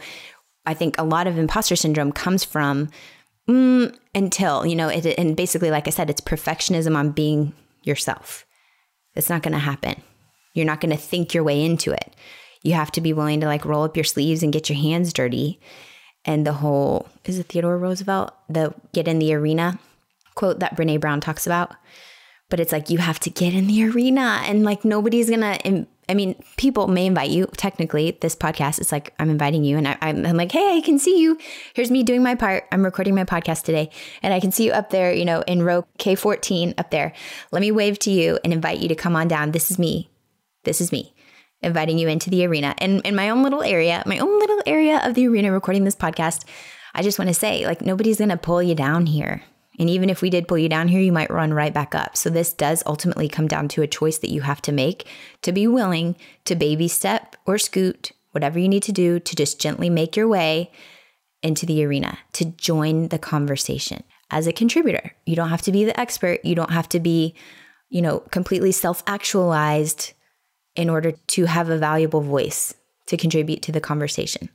I 0.66 0.74
think 0.74 0.96
a 0.98 1.04
lot 1.04 1.26
of 1.26 1.38
imposter 1.38 1.76
syndrome 1.76 2.12
comes 2.12 2.44
from 2.44 2.90
mm, 3.48 3.96
until, 4.14 4.66
you 4.66 4.76
know, 4.76 4.88
it, 4.88 5.06
and 5.18 5.36
basically, 5.36 5.70
like 5.70 5.86
I 5.86 5.90
said, 5.90 6.10
it's 6.10 6.20
perfectionism 6.20 6.96
on 6.96 7.12
being 7.12 7.54
yourself. 7.82 8.44
It's 9.14 9.30
not 9.30 9.42
going 9.42 9.52
to 9.52 9.58
happen. 9.58 10.02
You're 10.54 10.66
not 10.66 10.80
going 10.80 10.94
to 10.94 11.02
think 11.02 11.34
your 11.34 11.44
way 11.44 11.64
into 11.64 11.92
it. 11.92 12.14
You 12.62 12.74
have 12.74 12.92
to 12.92 13.00
be 13.00 13.12
willing 13.12 13.40
to 13.40 13.46
like 13.46 13.64
roll 13.64 13.84
up 13.84 13.96
your 13.96 14.04
sleeves 14.04 14.42
and 14.42 14.52
get 14.52 14.68
your 14.68 14.78
hands 14.78 15.12
dirty. 15.12 15.60
And 16.24 16.46
the 16.46 16.54
whole, 16.54 17.08
is 17.24 17.38
it 17.38 17.46
Theodore 17.46 17.78
Roosevelt, 17.78 18.34
the 18.48 18.74
get 18.92 19.08
in 19.08 19.18
the 19.18 19.32
arena 19.34 19.78
quote 20.34 20.60
that 20.60 20.76
Brene 20.76 21.00
Brown 21.00 21.20
talks 21.20 21.46
about? 21.46 21.74
But 22.50 22.60
it's 22.60 22.72
like 22.72 22.90
you 22.90 22.98
have 22.98 23.20
to 23.20 23.30
get 23.30 23.54
in 23.54 23.66
the 23.66 23.88
arena 23.88 24.42
and 24.44 24.64
like 24.64 24.84
nobody's 24.84 25.28
going 25.30 25.40
to 25.40 25.86
I 26.08 26.14
mean, 26.14 26.42
people 26.56 26.88
may 26.88 27.06
invite 27.06 27.30
you. 27.30 27.46
Technically, 27.56 28.16
this 28.20 28.34
podcast 28.34 28.80
is 28.80 28.90
like 28.90 29.12
I'm 29.18 29.30
inviting 29.30 29.64
you, 29.64 29.76
and 29.76 29.88
I, 29.88 29.96
am 30.00 30.22
like, 30.36 30.52
hey, 30.52 30.76
I 30.76 30.80
can 30.80 30.98
see 30.98 31.20
you. 31.20 31.38
Here's 31.74 31.90
me 31.90 32.02
doing 32.02 32.22
my 32.22 32.34
part. 32.34 32.64
I'm 32.72 32.84
recording 32.84 33.14
my 33.14 33.24
podcast 33.24 33.64
today, 33.64 33.90
and 34.22 34.32
I 34.32 34.40
can 34.40 34.50
see 34.50 34.64
you 34.64 34.72
up 34.72 34.90
there, 34.90 35.12
you 35.12 35.24
know, 35.24 35.42
in 35.42 35.62
row 35.62 35.86
K14 35.98 36.74
up 36.78 36.90
there. 36.90 37.12
Let 37.52 37.60
me 37.60 37.70
wave 37.70 37.98
to 38.00 38.10
you 38.10 38.38
and 38.42 38.52
invite 38.52 38.78
you 38.78 38.88
to 38.88 38.94
come 38.94 39.16
on 39.16 39.28
down. 39.28 39.52
This 39.52 39.70
is 39.70 39.78
me. 39.78 40.10
This 40.64 40.80
is 40.80 40.92
me 40.92 41.14
inviting 41.60 41.98
you 41.98 42.08
into 42.08 42.30
the 42.30 42.46
arena. 42.46 42.74
And 42.78 43.00
in 43.04 43.16
my 43.16 43.30
own 43.30 43.42
little 43.42 43.62
area, 43.62 44.02
my 44.06 44.18
own 44.18 44.38
little 44.38 44.62
area 44.66 45.00
of 45.04 45.14
the 45.14 45.26
arena 45.26 45.52
recording 45.52 45.84
this 45.84 45.96
podcast, 45.96 46.44
I 46.94 47.02
just 47.02 47.18
want 47.18 47.28
to 47.28 47.34
say, 47.34 47.66
like, 47.66 47.82
nobody's 47.82 48.18
going 48.18 48.30
to 48.30 48.36
pull 48.36 48.62
you 48.62 48.74
down 48.74 49.06
here. 49.06 49.42
And 49.78 49.88
even 49.88 50.10
if 50.10 50.22
we 50.22 50.30
did 50.30 50.48
pull 50.48 50.58
you 50.58 50.68
down 50.68 50.88
here, 50.88 51.00
you 51.00 51.12
might 51.12 51.30
run 51.30 51.54
right 51.54 51.72
back 51.72 51.94
up. 51.94 52.16
So 52.16 52.30
this 52.30 52.52
does 52.52 52.82
ultimately 52.86 53.28
come 53.28 53.46
down 53.46 53.68
to 53.68 53.82
a 53.82 53.86
choice 53.86 54.18
that 54.18 54.30
you 54.30 54.40
have 54.40 54.60
to 54.62 54.72
make 54.72 55.06
to 55.42 55.52
be 55.52 55.66
willing 55.66 56.16
to 56.44 56.56
baby 56.56 56.88
step 56.88 57.36
or 57.46 57.58
scoot, 57.58 58.12
whatever 58.32 58.58
you 58.58 58.68
need 58.68 58.82
to 58.84 58.92
do 58.92 59.20
to 59.20 59.36
just 59.36 59.60
gently 59.60 59.88
make 59.88 60.16
your 60.16 60.28
way 60.28 60.70
into 61.42 61.64
the 61.64 61.84
arena, 61.84 62.18
to 62.32 62.46
join 62.46 63.08
the 63.08 63.18
conversation 63.18 64.02
as 64.30 64.46
a 64.46 64.52
contributor. 64.52 65.12
You 65.24 65.36
don't 65.36 65.50
have 65.50 65.62
to 65.62 65.72
be 65.72 65.84
the 65.84 65.98
expert. 65.98 66.44
You 66.44 66.54
don't 66.54 66.72
have 66.72 66.88
to 66.90 67.00
be, 67.00 67.34
you 67.88 68.02
know, 68.02 68.20
completely 68.30 68.72
self 68.72 69.02
actualized 69.06 70.12
in 70.74 70.90
order 70.90 71.12
to 71.12 71.44
have 71.46 71.70
a 71.70 71.78
valuable 71.78 72.20
voice 72.20 72.74
to 73.06 73.16
contribute 73.16 73.62
to 73.62 73.72
the 73.72 73.80
conversation. 73.80 74.48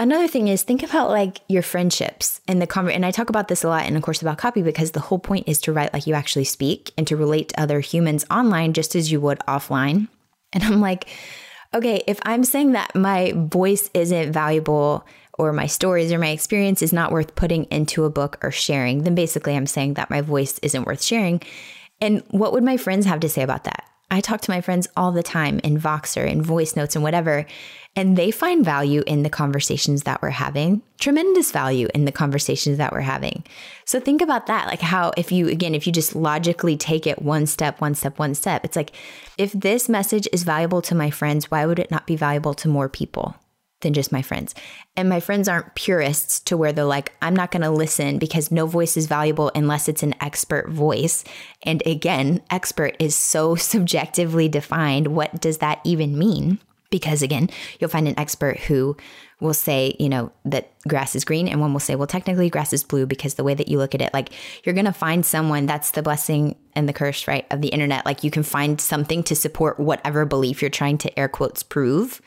Another 0.00 0.28
thing 0.28 0.46
is 0.46 0.62
think 0.62 0.84
about 0.84 1.10
like 1.10 1.40
your 1.48 1.62
friendships 1.62 2.40
and 2.46 2.62
the 2.62 2.68
conver- 2.68 2.94
and 2.94 3.04
I 3.04 3.10
talk 3.10 3.30
about 3.30 3.48
this 3.48 3.64
a 3.64 3.68
lot 3.68 3.86
in 3.86 3.96
a 3.96 4.00
course 4.00 4.22
about 4.22 4.38
copy 4.38 4.62
because 4.62 4.92
the 4.92 5.00
whole 5.00 5.18
point 5.18 5.48
is 5.48 5.60
to 5.62 5.72
write 5.72 5.92
like 5.92 6.06
you 6.06 6.14
actually 6.14 6.44
speak 6.44 6.92
and 6.96 7.04
to 7.08 7.16
relate 7.16 7.48
to 7.48 7.60
other 7.60 7.80
humans 7.80 8.24
online 8.30 8.74
just 8.74 8.94
as 8.94 9.10
you 9.10 9.20
would 9.20 9.40
offline. 9.40 10.06
And 10.52 10.62
I'm 10.62 10.80
like, 10.80 11.08
okay, 11.74 12.02
if 12.06 12.20
I'm 12.22 12.44
saying 12.44 12.72
that 12.72 12.94
my 12.94 13.32
voice 13.34 13.90
isn't 13.92 14.32
valuable 14.32 15.04
or 15.36 15.52
my 15.52 15.66
stories 15.66 16.12
or 16.12 16.18
my 16.18 16.28
experience 16.28 16.80
is 16.80 16.92
not 16.92 17.12
worth 17.12 17.34
putting 17.34 17.64
into 17.64 18.04
a 18.04 18.10
book 18.10 18.38
or 18.42 18.50
sharing, 18.50 19.02
then 19.02 19.14
basically 19.14 19.56
I'm 19.56 19.66
saying 19.66 19.94
that 19.94 20.10
my 20.10 20.20
voice 20.20 20.58
isn't 20.60 20.84
worth 20.84 21.02
sharing. 21.02 21.42
And 22.00 22.22
what 22.30 22.52
would 22.52 22.64
my 22.64 22.76
friends 22.76 23.04
have 23.06 23.20
to 23.20 23.28
say 23.28 23.42
about 23.42 23.64
that? 23.64 23.84
I 24.10 24.20
talk 24.20 24.40
to 24.42 24.50
my 24.50 24.60
friends 24.60 24.88
all 24.96 25.12
the 25.12 25.22
time 25.22 25.58
in 25.60 25.78
Voxer, 25.78 26.26
in 26.26 26.40
voice 26.40 26.74
notes, 26.76 26.96
and 26.96 27.02
whatever, 27.02 27.44
and 27.94 28.16
they 28.16 28.30
find 28.30 28.64
value 28.64 29.02
in 29.06 29.22
the 29.22 29.28
conversations 29.28 30.04
that 30.04 30.22
we're 30.22 30.30
having, 30.30 30.82
tremendous 30.98 31.52
value 31.52 31.88
in 31.94 32.04
the 32.04 32.12
conversations 32.12 32.78
that 32.78 32.92
we're 32.92 33.00
having. 33.00 33.44
So 33.84 34.00
think 34.00 34.22
about 34.22 34.46
that. 34.46 34.66
Like, 34.66 34.80
how, 34.80 35.12
if 35.16 35.30
you, 35.30 35.48
again, 35.48 35.74
if 35.74 35.86
you 35.86 35.92
just 35.92 36.14
logically 36.14 36.76
take 36.76 37.06
it 37.06 37.20
one 37.20 37.44
step, 37.46 37.80
one 37.80 37.94
step, 37.94 38.18
one 38.18 38.34
step, 38.34 38.64
it's 38.64 38.76
like, 38.76 38.92
if 39.36 39.52
this 39.52 39.88
message 39.88 40.28
is 40.32 40.42
valuable 40.42 40.80
to 40.82 40.94
my 40.94 41.10
friends, 41.10 41.50
why 41.50 41.66
would 41.66 41.78
it 41.78 41.90
not 41.90 42.06
be 42.06 42.16
valuable 42.16 42.54
to 42.54 42.68
more 42.68 42.88
people? 42.88 43.34
Than 43.80 43.92
just 43.92 44.12
my 44.12 44.22
friends. 44.22 44.54
And 44.96 45.08
my 45.08 45.20
friends 45.20 45.48
aren't 45.48 45.74
purists 45.74 46.40
to 46.40 46.56
where 46.56 46.72
they're 46.72 46.84
like, 46.84 47.12
I'm 47.22 47.36
not 47.36 47.50
going 47.50 47.62
to 47.62 47.70
listen 47.70 48.18
because 48.18 48.50
no 48.50 48.66
voice 48.66 48.96
is 48.96 49.06
valuable 49.06 49.52
unless 49.54 49.88
it's 49.88 50.02
an 50.02 50.14
expert 50.20 50.68
voice. 50.68 51.24
And 51.62 51.82
again, 51.86 52.42
expert 52.50 52.96
is 52.98 53.14
so 53.14 53.54
subjectively 53.56 54.48
defined. 54.48 55.08
What 55.08 55.40
does 55.40 55.58
that 55.58 55.80
even 55.84 56.18
mean? 56.18 56.58
Because 56.90 57.22
again, 57.22 57.50
you'll 57.78 57.90
find 57.90 58.08
an 58.08 58.18
expert 58.18 58.58
who 58.60 58.96
will 59.40 59.54
say, 59.54 59.94
you 60.00 60.08
know, 60.08 60.32
that 60.46 60.72
grass 60.88 61.14
is 61.14 61.24
green, 61.24 61.46
and 61.46 61.60
one 61.60 61.72
will 61.72 61.80
say, 61.80 61.94
well, 61.94 62.06
technically 62.06 62.50
grass 62.50 62.72
is 62.72 62.82
blue 62.82 63.06
because 63.06 63.34
the 63.34 63.44
way 63.44 63.54
that 63.54 63.68
you 63.68 63.78
look 63.78 63.94
at 63.94 64.00
it, 64.00 64.12
like 64.12 64.30
you're 64.64 64.74
going 64.74 64.84
to 64.86 64.92
find 64.92 65.24
someone 65.24 65.66
that's 65.66 65.92
the 65.92 66.02
blessing 66.02 66.56
and 66.74 66.88
the 66.88 66.92
curse, 66.94 67.28
right, 67.28 67.46
of 67.50 67.60
the 67.60 67.68
internet. 67.68 68.04
Like 68.06 68.24
you 68.24 68.30
can 68.30 68.42
find 68.42 68.80
something 68.80 69.22
to 69.24 69.36
support 69.36 69.78
whatever 69.78 70.24
belief 70.24 70.62
you're 70.62 70.70
trying 70.70 70.98
to 70.98 71.18
air 71.18 71.28
quotes 71.28 71.62
prove. 71.62 72.20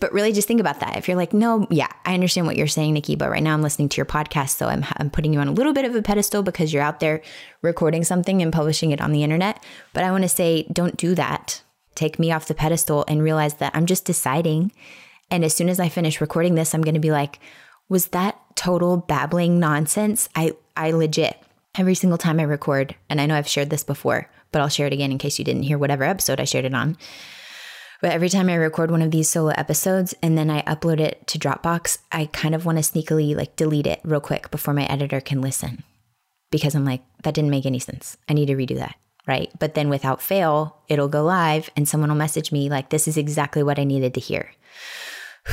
But 0.00 0.12
really 0.12 0.32
just 0.32 0.48
think 0.48 0.60
about 0.60 0.80
that. 0.80 0.96
If 0.96 1.06
you're 1.06 1.16
like, 1.16 1.34
no, 1.34 1.66
yeah, 1.70 1.88
I 2.06 2.14
understand 2.14 2.46
what 2.46 2.56
you're 2.56 2.66
saying, 2.66 2.94
Nikki, 2.94 3.16
but 3.16 3.30
right 3.30 3.42
now 3.42 3.52
I'm 3.52 3.62
listening 3.62 3.90
to 3.90 3.96
your 3.98 4.06
podcast. 4.06 4.56
So 4.56 4.66
I'm, 4.66 4.84
I'm 4.96 5.10
putting 5.10 5.34
you 5.34 5.40
on 5.40 5.48
a 5.48 5.52
little 5.52 5.74
bit 5.74 5.84
of 5.84 5.94
a 5.94 6.02
pedestal 6.02 6.42
because 6.42 6.72
you're 6.72 6.82
out 6.82 7.00
there 7.00 7.20
recording 7.60 8.02
something 8.02 8.40
and 8.40 8.52
publishing 8.52 8.90
it 8.92 9.00
on 9.00 9.12
the 9.12 9.22
internet. 9.22 9.62
But 9.92 10.04
I 10.04 10.10
want 10.10 10.24
to 10.24 10.28
say, 10.28 10.66
don't 10.72 10.96
do 10.96 11.14
that. 11.14 11.62
Take 11.94 12.18
me 12.18 12.32
off 12.32 12.48
the 12.48 12.54
pedestal 12.54 13.04
and 13.08 13.22
realize 13.22 13.54
that 13.54 13.72
I'm 13.74 13.84
just 13.84 14.06
deciding. 14.06 14.72
And 15.30 15.44
as 15.44 15.54
soon 15.54 15.68
as 15.68 15.78
I 15.78 15.88
finish 15.90 16.20
recording 16.20 16.54
this, 16.54 16.74
I'm 16.74 16.82
going 16.82 16.94
to 16.94 17.00
be 17.00 17.12
like, 17.12 17.38
was 17.88 18.08
that 18.08 18.38
total 18.56 18.96
babbling 18.96 19.60
nonsense? 19.60 20.28
I, 20.34 20.54
I 20.76 20.92
legit, 20.92 21.36
every 21.76 21.94
single 21.94 22.18
time 22.18 22.40
I 22.40 22.44
record, 22.44 22.94
and 23.10 23.20
I 23.20 23.26
know 23.26 23.36
I've 23.36 23.48
shared 23.48 23.68
this 23.68 23.84
before, 23.84 24.30
but 24.50 24.62
I'll 24.62 24.68
share 24.68 24.86
it 24.86 24.92
again 24.92 25.12
in 25.12 25.18
case 25.18 25.38
you 25.38 25.44
didn't 25.44 25.64
hear 25.64 25.76
whatever 25.78 26.04
episode 26.04 26.40
I 26.40 26.44
shared 26.44 26.64
it 26.64 26.74
on. 26.74 26.96
But 28.00 28.12
every 28.12 28.28
time 28.28 28.48
I 28.48 28.54
record 28.54 28.90
one 28.90 29.02
of 29.02 29.10
these 29.10 29.28
solo 29.28 29.50
episodes 29.50 30.14
and 30.22 30.36
then 30.36 30.48
I 30.50 30.62
upload 30.62 31.00
it 31.00 31.26
to 31.28 31.38
Dropbox, 31.38 31.98
I 32.10 32.26
kind 32.26 32.54
of 32.54 32.64
want 32.64 32.82
to 32.82 32.84
sneakily 32.84 33.36
like 33.36 33.56
delete 33.56 33.86
it 33.86 34.00
real 34.04 34.20
quick 34.20 34.50
before 34.50 34.74
my 34.74 34.86
editor 34.86 35.20
can 35.20 35.40
listen. 35.40 35.84
Because 36.50 36.74
I'm 36.74 36.84
like, 36.84 37.02
that 37.22 37.34
didn't 37.34 37.50
make 37.50 37.66
any 37.66 37.78
sense. 37.78 38.16
I 38.28 38.32
need 38.32 38.46
to 38.46 38.56
redo 38.56 38.76
that. 38.76 38.96
Right. 39.26 39.50
But 39.58 39.74
then 39.74 39.90
without 39.90 40.22
fail, 40.22 40.78
it'll 40.88 41.08
go 41.08 41.22
live 41.22 41.70
and 41.76 41.88
someone 41.88 42.08
will 42.10 42.16
message 42.16 42.50
me 42.50 42.70
like, 42.70 42.88
this 42.88 43.06
is 43.06 43.16
exactly 43.16 43.62
what 43.62 43.78
I 43.78 43.84
needed 43.84 44.14
to 44.14 44.20
hear. 44.20 44.50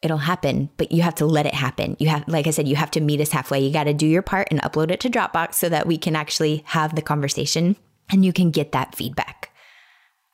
It'll 0.00 0.18
happen, 0.18 0.70
but 0.76 0.92
you 0.92 1.02
have 1.02 1.16
to 1.16 1.26
let 1.26 1.46
it 1.46 1.54
happen. 1.54 1.96
You 1.98 2.08
have, 2.08 2.22
like 2.28 2.46
I 2.46 2.50
said, 2.50 2.68
you 2.68 2.76
have 2.76 2.92
to 2.92 3.00
meet 3.00 3.20
us 3.20 3.32
halfway. 3.32 3.58
You 3.58 3.72
got 3.72 3.84
to 3.84 3.92
do 3.92 4.06
your 4.06 4.22
part 4.22 4.46
and 4.52 4.62
upload 4.62 4.92
it 4.92 5.00
to 5.00 5.10
Dropbox 5.10 5.54
so 5.54 5.68
that 5.68 5.88
we 5.88 5.98
can 5.98 6.14
actually 6.14 6.62
have 6.66 6.94
the 6.94 7.02
conversation 7.02 7.74
and 8.08 8.24
you 8.24 8.32
can 8.32 8.52
get 8.52 8.70
that 8.70 8.94
feedback. 8.94 9.50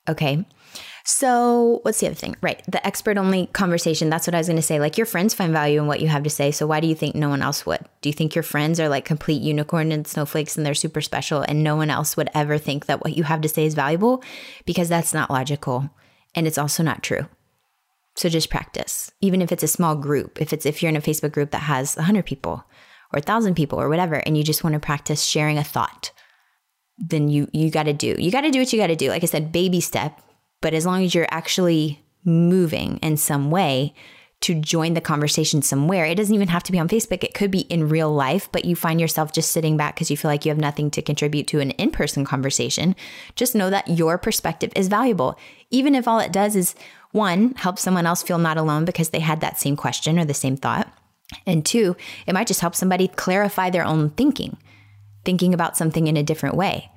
Okay. 0.06 0.44
So, 1.06 1.80
what's 1.82 2.00
the 2.00 2.06
other 2.06 2.14
thing? 2.14 2.34
Right. 2.40 2.62
The 2.66 2.84
expert 2.86 3.18
only 3.18 3.46
conversation. 3.48 4.08
That's 4.08 4.26
what 4.26 4.34
I 4.34 4.38
was 4.38 4.46
going 4.46 4.56
to 4.56 4.62
say. 4.62 4.80
Like, 4.80 4.96
your 4.96 5.04
friends 5.04 5.34
find 5.34 5.52
value 5.52 5.78
in 5.78 5.86
what 5.86 6.00
you 6.00 6.08
have 6.08 6.22
to 6.22 6.30
say. 6.30 6.50
So, 6.50 6.66
why 6.66 6.80
do 6.80 6.86
you 6.86 6.94
think 6.94 7.14
no 7.14 7.28
one 7.28 7.42
else 7.42 7.66
would? 7.66 7.80
Do 8.00 8.08
you 8.08 8.14
think 8.14 8.34
your 8.34 8.42
friends 8.42 8.80
are 8.80 8.88
like 8.88 9.04
complete 9.04 9.42
unicorn 9.42 9.92
and 9.92 10.06
snowflakes 10.06 10.56
and 10.56 10.64
they're 10.64 10.72
super 10.72 11.02
special 11.02 11.42
and 11.42 11.62
no 11.62 11.76
one 11.76 11.90
else 11.90 12.16
would 12.16 12.30
ever 12.32 12.56
think 12.56 12.86
that 12.86 13.04
what 13.04 13.18
you 13.18 13.24
have 13.24 13.42
to 13.42 13.50
say 13.50 13.66
is 13.66 13.74
valuable? 13.74 14.24
Because 14.64 14.88
that's 14.88 15.12
not 15.12 15.30
logical. 15.30 15.90
And 16.34 16.46
it's 16.46 16.58
also 16.58 16.82
not 16.82 17.02
true. 17.02 17.26
So, 18.16 18.30
just 18.30 18.48
practice. 18.48 19.10
Even 19.20 19.42
if 19.42 19.52
it's 19.52 19.62
a 19.62 19.68
small 19.68 19.96
group, 19.96 20.40
if 20.40 20.54
it's 20.54 20.64
if 20.64 20.82
you're 20.82 20.88
in 20.88 20.96
a 20.96 21.02
Facebook 21.02 21.32
group 21.32 21.50
that 21.50 21.58
has 21.58 21.96
100 21.96 22.24
people 22.24 22.64
or 23.12 23.18
1,000 23.18 23.54
people 23.54 23.78
or 23.78 23.90
whatever, 23.90 24.14
and 24.14 24.38
you 24.38 24.42
just 24.42 24.64
want 24.64 24.72
to 24.72 24.80
practice 24.80 25.22
sharing 25.22 25.58
a 25.58 25.64
thought 25.64 26.12
then 26.96 27.28
you 27.28 27.48
you 27.52 27.70
got 27.70 27.82
to 27.82 27.92
do. 27.92 28.14
You 28.16 28.30
got 28.30 28.42
to 28.42 28.52
do 28.52 28.60
what 28.60 28.72
you 28.72 28.78
got 28.78 28.86
to 28.86 28.94
do. 28.94 29.08
Like 29.08 29.24
I 29.24 29.26
said, 29.26 29.50
baby 29.50 29.80
step, 29.80 30.20
but 30.64 30.72
as 30.72 30.86
long 30.86 31.04
as 31.04 31.14
you're 31.14 31.28
actually 31.30 32.02
moving 32.24 32.96
in 33.02 33.18
some 33.18 33.50
way 33.50 33.92
to 34.40 34.54
join 34.54 34.94
the 34.94 35.00
conversation 35.02 35.60
somewhere, 35.60 36.06
it 36.06 36.14
doesn't 36.14 36.34
even 36.34 36.48
have 36.48 36.62
to 36.62 36.72
be 36.72 36.78
on 36.78 36.88
Facebook. 36.88 37.22
It 37.22 37.34
could 37.34 37.50
be 37.50 37.60
in 37.60 37.90
real 37.90 38.10
life, 38.10 38.48
but 38.50 38.64
you 38.64 38.74
find 38.74 38.98
yourself 38.98 39.30
just 39.30 39.52
sitting 39.52 39.76
back 39.76 39.94
because 39.94 40.10
you 40.10 40.16
feel 40.16 40.30
like 40.30 40.46
you 40.46 40.50
have 40.50 40.58
nothing 40.58 40.90
to 40.92 41.02
contribute 41.02 41.46
to 41.48 41.60
an 41.60 41.72
in-person 41.72 42.24
conversation. 42.24 42.96
Just 43.36 43.54
know 43.54 43.68
that 43.68 43.88
your 43.88 44.16
perspective 44.16 44.72
is 44.74 44.88
valuable. 44.88 45.38
Even 45.68 45.94
if 45.94 46.08
all 46.08 46.18
it 46.18 46.32
does 46.32 46.56
is 46.56 46.74
one, 47.12 47.52
help 47.56 47.78
someone 47.78 48.06
else 48.06 48.22
feel 48.22 48.38
not 48.38 48.56
alone 48.56 48.86
because 48.86 49.10
they 49.10 49.20
had 49.20 49.42
that 49.42 49.60
same 49.60 49.76
question 49.76 50.18
or 50.18 50.24
the 50.24 50.32
same 50.32 50.56
thought. 50.56 50.90
And 51.46 51.66
two, 51.66 51.94
it 52.26 52.32
might 52.32 52.46
just 52.46 52.62
help 52.62 52.74
somebody 52.74 53.06
clarify 53.06 53.68
their 53.68 53.84
own 53.84 54.08
thinking 54.12 54.56
thinking 55.24 55.54
about 55.54 55.76
something 55.76 56.06
in 56.06 56.16
a 56.16 56.22
different 56.22 56.54
way. 56.54 56.90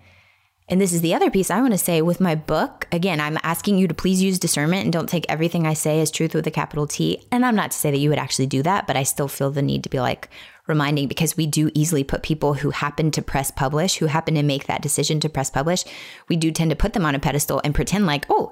And 0.70 0.82
this 0.82 0.92
is 0.92 1.00
the 1.00 1.14
other 1.14 1.32
piece 1.32 1.50
I 1.50 1.62
want 1.62 1.72
to 1.74 1.78
say 1.78 2.02
with 2.02 2.20
my 2.20 2.36
book. 2.36 2.88
Again, 2.92 3.22
I'm 3.22 3.38
asking 3.42 3.78
you 3.78 3.88
to 3.88 3.94
please 3.94 4.22
use 4.22 4.38
discernment 4.38 4.84
and 4.84 4.92
don't 4.92 5.08
take 5.08 5.26
everything 5.30 5.66
I 5.66 5.74
say 5.74 6.02
as 6.02 6.12
truth 6.12 6.34
with 6.34 6.46
a 6.46 6.52
capital 6.52 6.86
T. 6.86 7.26
And 7.32 7.46
I'm 7.46 7.56
not 7.56 7.72
to 7.72 7.78
say 7.78 7.90
that 7.90 8.00
you 8.00 8.10
would 8.10 8.20
actually 8.20 8.48
do 8.48 8.62
that, 8.64 8.86
but 8.86 8.98
I 8.98 9.04
still 9.04 9.30
feel 9.30 9.50
the 9.50 9.62
need 9.62 9.84
to 9.84 9.90
be 9.90 10.02
like 10.02 10.30
reminding 10.68 11.08
because 11.08 11.38
we 11.38 11.48
do 11.48 11.72
easily 11.74 12.04
put 12.04 12.22
people 12.22 12.56
who 12.56 12.72
happen 12.72 13.12
to 13.12 13.22
press 13.22 13.50
publish, 13.50 13.96
who 13.98 14.08
happen 14.08 14.36
to 14.36 14.44
make 14.44 14.68
that 14.68 14.82
decision 14.82 15.22
to 15.22 15.30
press 15.30 15.50
publish, 15.50 15.86
we 16.28 16.36
do 16.36 16.52
tend 16.52 16.70
to 16.72 16.76
put 16.76 16.92
them 16.92 17.06
on 17.06 17.16
a 17.16 17.20
pedestal 17.20 17.62
and 17.64 17.74
pretend 17.74 18.06
like, 18.06 18.26
oh, 18.30 18.52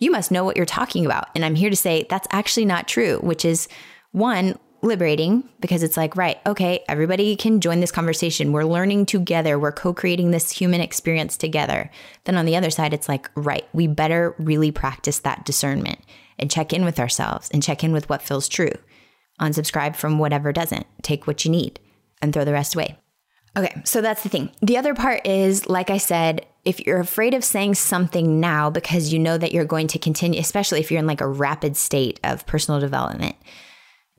you 0.00 0.10
must 0.10 0.32
know 0.32 0.44
what 0.44 0.56
you're 0.56 0.66
talking 0.66 1.06
about. 1.06 1.28
And 1.36 1.44
I'm 1.44 1.54
here 1.54 1.70
to 1.70 1.76
say 1.76 2.06
that's 2.10 2.26
actually 2.32 2.66
not 2.66 2.88
true, 2.88 3.18
which 3.20 3.44
is 3.44 3.68
one, 4.10 4.58
liberating 4.86 5.48
because 5.60 5.82
it's 5.82 5.96
like, 5.96 6.16
right, 6.16 6.38
okay, 6.46 6.82
everybody 6.88 7.36
can 7.36 7.60
join 7.60 7.80
this 7.80 7.92
conversation. 7.92 8.52
We're 8.52 8.64
learning 8.64 9.06
together. 9.06 9.58
We're 9.58 9.72
co 9.72 9.92
creating 9.92 10.30
this 10.30 10.50
human 10.50 10.80
experience 10.80 11.36
together. 11.36 11.90
Then 12.24 12.36
on 12.36 12.46
the 12.46 12.56
other 12.56 12.70
side, 12.70 12.94
it's 12.94 13.08
like, 13.08 13.30
right, 13.34 13.68
we 13.72 13.86
better 13.86 14.34
really 14.38 14.70
practice 14.70 15.18
that 15.20 15.44
discernment 15.44 15.98
and 16.38 16.50
check 16.50 16.72
in 16.72 16.84
with 16.84 16.98
ourselves 16.98 17.50
and 17.50 17.62
check 17.62 17.84
in 17.84 17.92
with 17.92 18.08
what 18.08 18.22
feels 18.22 18.48
true. 18.48 18.72
Unsubscribe 19.40 19.96
from 19.96 20.18
whatever 20.18 20.52
doesn't. 20.52 20.86
Take 21.02 21.26
what 21.26 21.44
you 21.44 21.50
need 21.50 21.78
and 22.22 22.32
throw 22.32 22.44
the 22.44 22.52
rest 22.52 22.74
away. 22.74 22.98
Okay, 23.56 23.80
so 23.84 24.02
that's 24.02 24.22
the 24.22 24.28
thing. 24.28 24.50
The 24.60 24.76
other 24.76 24.94
part 24.94 25.26
is, 25.26 25.66
like 25.66 25.88
I 25.88 25.96
said, 25.96 26.44
if 26.64 26.84
you're 26.84 27.00
afraid 27.00 27.32
of 27.32 27.42
saying 27.42 27.74
something 27.74 28.38
now 28.38 28.68
because 28.68 29.12
you 29.12 29.18
know 29.18 29.38
that 29.38 29.52
you're 29.52 29.64
going 29.64 29.86
to 29.88 29.98
continue, 29.98 30.40
especially 30.40 30.80
if 30.80 30.90
you're 30.90 31.00
in 31.00 31.06
like 31.06 31.22
a 31.22 31.28
rapid 31.28 31.76
state 31.76 32.20
of 32.22 32.46
personal 32.46 32.80
development, 32.80 33.36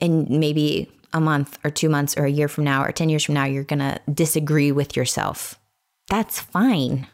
and 0.00 0.28
maybe 0.28 0.90
a 1.12 1.20
month 1.20 1.58
or 1.64 1.70
two 1.70 1.88
months 1.88 2.16
or 2.16 2.24
a 2.24 2.30
year 2.30 2.48
from 2.48 2.64
now 2.64 2.84
or 2.84 2.92
10 2.92 3.08
years 3.08 3.24
from 3.24 3.34
now, 3.34 3.44
you're 3.44 3.64
going 3.64 3.78
to 3.78 3.98
disagree 4.12 4.72
with 4.72 4.96
yourself. 4.96 5.58
That's 6.08 6.40
fine. 6.40 7.06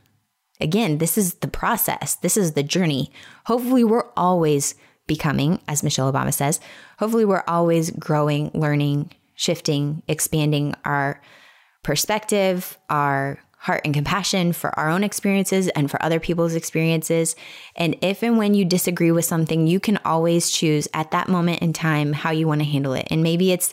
Again, 0.61 0.99
this 0.99 1.19
is 1.19 1.35
the 1.35 1.49
process, 1.49 2.15
this 2.17 2.37
is 2.37 2.53
the 2.53 2.63
journey. 2.63 3.11
Hopefully, 3.47 3.85
we're 3.85 4.11
always 4.17 4.75
becoming, 5.07 5.61
as 5.69 5.83
Michelle 5.83 6.13
Obama 6.13 6.33
says, 6.33 6.61
hopefully, 6.99 7.25
we're 7.25 7.45
always 7.49 7.91
growing, 7.91 8.51
learning, 8.55 9.11
shifting, 9.35 10.03
expanding 10.07 10.75
our 10.85 11.21
perspective, 11.83 12.79
our 12.89 13.39
heart 13.65 13.81
and 13.87 13.95
compassion 13.95 14.53
for 14.53 14.79
our 14.79 14.91
own 14.91 15.03
experiences 15.03 15.69
and 15.69 15.91
for 15.91 16.03
other 16.03 16.21
people's 16.21 16.55
experiences. 16.55 17.35
And 17.75 17.97
if 18.03 18.23
and 18.23 18.37
when 18.37 18.53
you 18.53 18.63
disagree 18.63 19.11
with 19.11 19.25
something, 19.25 19.67
you 19.67 19.81
can 19.81 19.99
always 20.05 20.51
choose 20.51 20.87
at 20.93 21.13
that 21.13 21.31
moment 21.31 21.63
in 21.63 21.73
time 21.73 22.13
how 22.13 22.31
you 22.31 22.47
want 22.47 22.61
to 22.61 22.67
handle 22.67 22.93
it. 22.93 23.09
And 23.11 23.23
maybe 23.23 23.53
it's 23.53 23.73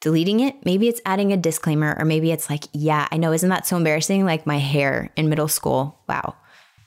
deleting 0.00 0.40
it, 0.40 0.64
maybe 0.64 0.88
it's 0.88 1.02
adding 1.04 1.34
a 1.34 1.36
disclaimer, 1.36 1.94
or 1.98 2.06
maybe 2.06 2.32
it's 2.32 2.48
like, 2.48 2.64
yeah, 2.72 3.08
I 3.12 3.18
know, 3.18 3.32
isn't 3.32 3.50
that 3.50 3.66
so 3.66 3.76
embarrassing? 3.76 4.24
Like 4.24 4.46
my 4.46 4.56
hair 4.56 5.10
in 5.16 5.28
middle 5.28 5.48
school. 5.48 5.98
Wow. 6.08 6.34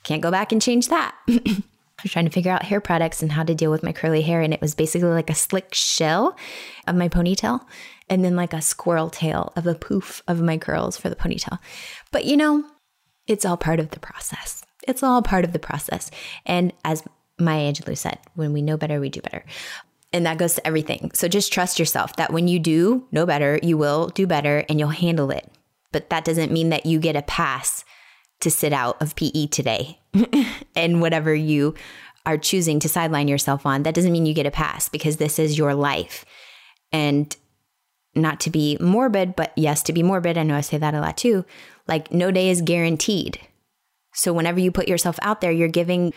Can't 0.02 0.22
go 0.22 0.32
back 0.32 0.50
and 0.50 0.60
change 0.60 0.88
that. 0.88 1.14
I 1.28 2.02
was 2.02 2.10
trying 2.10 2.24
to 2.24 2.32
figure 2.32 2.50
out 2.50 2.64
hair 2.64 2.80
products 2.80 3.22
and 3.22 3.30
how 3.30 3.44
to 3.44 3.54
deal 3.54 3.70
with 3.70 3.84
my 3.84 3.92
curly 3.92 4.22
hair. 4.22 4.40
And 4.40 4.52
it 4.52 4.60
was 4.60 4.74
basically 4.74 5.10
like 5.10 5.30
a 5.30 5.34
slick 5.36 5.72
shell 5.72 6.36
of 6.88 6.96
my 6.96 7.08
ponytail 7.08 7.60
and 8.10 8.24
then 8.24 8.36
like 8.36 8.52
a 8.52 8.60
squirrel 8.60 9.08
tail 9.08 9.52
of 9.56 9.66
a 9.66 9.74
poof 9.74 10.22
of 10.28 10.42
my 10.42 10.58
curls 10.58 10.96
for 10.96 11.08
the 11.08 11.16
ponytail. 11.16 11.58
But 12.10 12.26
you 12.26 12.36
know, 12.36 12.64
it's 13.26 13.44
all 13.44 13.56
part 13.56 13.80
of 13.80 13.90
the 13.90 14.00
process. 14.00 14.62
It's 14.86 15.02
all 15.02 15.22
part 15.22 15.44
of 15.44 15.52
the 15.52 15.58
process. 15.58 16.10
And 16.44 16.72
as 16.84 17.04
Maya 17.38 17.72
Angelou 17.72 17.96
said, 17.96 18.18
when 18.34 18.52
we 18.52 18.60
know 18.60 18.76
better, 18.76 19.00
we 19.00 19.08
do 19.08 19.20
better. 19.20 19.44
And 20.12 20.26
that 20.26 20.38
goes 20.38 20.54
to 20.56 20.66
everything. 20.66 21.12
So 21.14 21.28
just 21.28 21.52
trust 21.52 21.78
yourself 21.78 22.16
that 22.16 22.32
when 22.32 22.48
you 22.48 22.58
do 22.58 23.06
know 23.12 23.24
better, 23.24 23.60
you 23.62 23.78
will 23.78 24.08
do 24.08 24.26
better 24.26 24.64
and 24.68 24.80
you'll 24.80 24.88
handle 24.88 25.30
it. 25.30 25.48
But 25.92 26.10
that 26.10 26.24
doesn't 26.24 26.52
mean 26.52 26.70
that 26.70 26.86
you 26.86 26.98
get 26.98 27.16
a 27.16 27.22
pass 27.22 27.84
to 28.40 28.50
sit 28.50 28.72
out 28.72 29.00
of 29.00 29.14
PE 29.14 29.46
today 29.46 30.00
and 30.74 31.00
whatever 31.00 31.34
you 31.34 31.74
are 32.26 32.38
choosing 32.38 32.80
to 32.80 32.88
sideline 32.88 33.28
yourself 33.28 33.64
on. 33.64 33.84
That 33.84 33.94
doesn't 33.94 34.12
mean 34.12 34.26
you 34.26 34.34
get 34.34 34.46
a 34.46 34.50
pass 34.50 34.88
because 34.88 35.18
this 35.18 35.38
is 35.38 35.56
your 35.56 35.74
life. 35.74 36.24
And 36.92 37.34
not 38.14 38.40
to 38.40 38.50
be 38.50 38.76
morbid, 38.80 39.36
but 39.36 39.52
yes, 39.56 39.82
to 39.84 39.92
be 39.92 40.02
morbid, 40.02 40.36
I 40.36 40.42
know 40.42 40.56
I 40.56 40.60
say 40.62 40.78
that 40.78 40.94
a 40.94 41.00
lot 41.00 41.16
too. 41.16 41.44
Like, 41.86 42.12
no 42.12 42.30
day 42.30 42.50
is 42.50 42.62
guaranteed. 42.62 43.40
So, 44.14 44.32
whenever 44.32 44.58
you 44.58 44.72
put 44.72 44.88
yourself 44.88 45.18
out 45.22 45.40
there, 45.40 45.52
you're 45.52 45.68
giving 45.68 46.12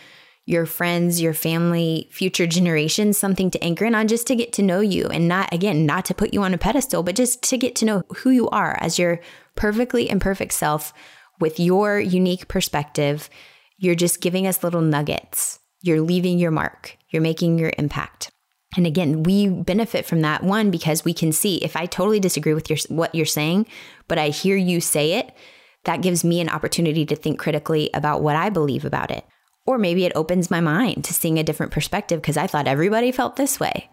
your 0.46 0.66
friends, 0.66 1.22
your 1.22 1.32
family, 1.32 2.08
future 2.10 2.46
generations 2.46 3.16
something 3.16 3.50
to 3.50 3.64
anchor 3.64 3.86
in 3.86 3.94
on 3.94 4.08
just 4.08 4.26
to 4.26 4.36
get 4.36 4.52
to 4.52 4.62
know 4.62 4.80
you 4.80 5.06
and 5.06 5.26
not, 5.26 5.52
again, 5.52 5.86
not 5.86 6.04
to 6.04 6.14
put 6.14 6.34
you 6.34 6.42
on 6.42 6.52
a 6.52 6.58
pedestal, 6.58 7.02
but 7.02 7.16
just 7.16 7.42
to 7.42 7.56
get 7.56 7.74
to 7.76 7.84
know 7.84 8.02
who 8.16 8.30
you 8.30 8.48
are 8.50 8.76
as 8.80 8.98
your 8.98 9.20
perfectly 9.54 10.10
imperfect 10.10 10.52
self 10.52 10.92
with 11.40 11.58
your 11.58 11.98
unique 11.98 12.46
perspective. 12.46 13.30
You're 13.78 13.94
just 13.94 14.20
giving 14.20 14.46
us 14.46 14.62
little 14.62 14.82
nuggets. 14.82 15.60
You're 15.80 16.00
leaving 16.00 16.38
your 16.38 16.50
mark, 16.50 16.96
you're 17.10 17.22
making 17.22 17.58
your 17.58 17.72
impact. 17.78 18.30
And 18.76 18.86
again, 18.86 19.22
we 19.22 19.48
benefit 19.48 20.04
from 20.04 20.22
that 20.22 20.42
one 20.42 20.70
because 20.70 21.04
we 21.04 21.14
can 21.14 21.32
see 21.32 21.56
if 21.58 21.76
I 21.76 21.86
totally 21.86 22.20
disagree 22.20 22.54
with 22.54 22.68
your 22.68 22.78
what 22.88 23.14
you're 23.14 23.26
saying, 23.26 23.66
but 24.08 24.18
I 24.18 24.28
hear 24.28 24.56
you 24.56 24.80
say 24.80 25.12
it, 25.12 25.32
that 25.84 26.02
gives 26.02 26.24
me 26.24 26.40
an 26.40 26.48
opportunity 26.48 27.06
to 27.06 27.16
think 27.16 27.38
critically 27.38 27.90
about 27.94 28.22
what 28.22 28.36
I 28.36 28.50
believe 28.50 28.84
about 28.84 29.10
it. 29.10 29.24
Or 29.66 29.78
maybe 29.78 30.04
it 30.04 30.12
opens 30.14 30.50
my 30.50 30.60
mind 30.60 31.04
to 31.04 31.14
seeing 31.14 31.38
a 31.38 31.44
different 31.44 31.72
perspective 31.72 32.20
because 32.20 32.36
I 32.36 32.46
thought 32.46 32.68
everybody 32.68 33.12
felt 33.12 33.36
this 33.36 33.60
way. 33.60 33.90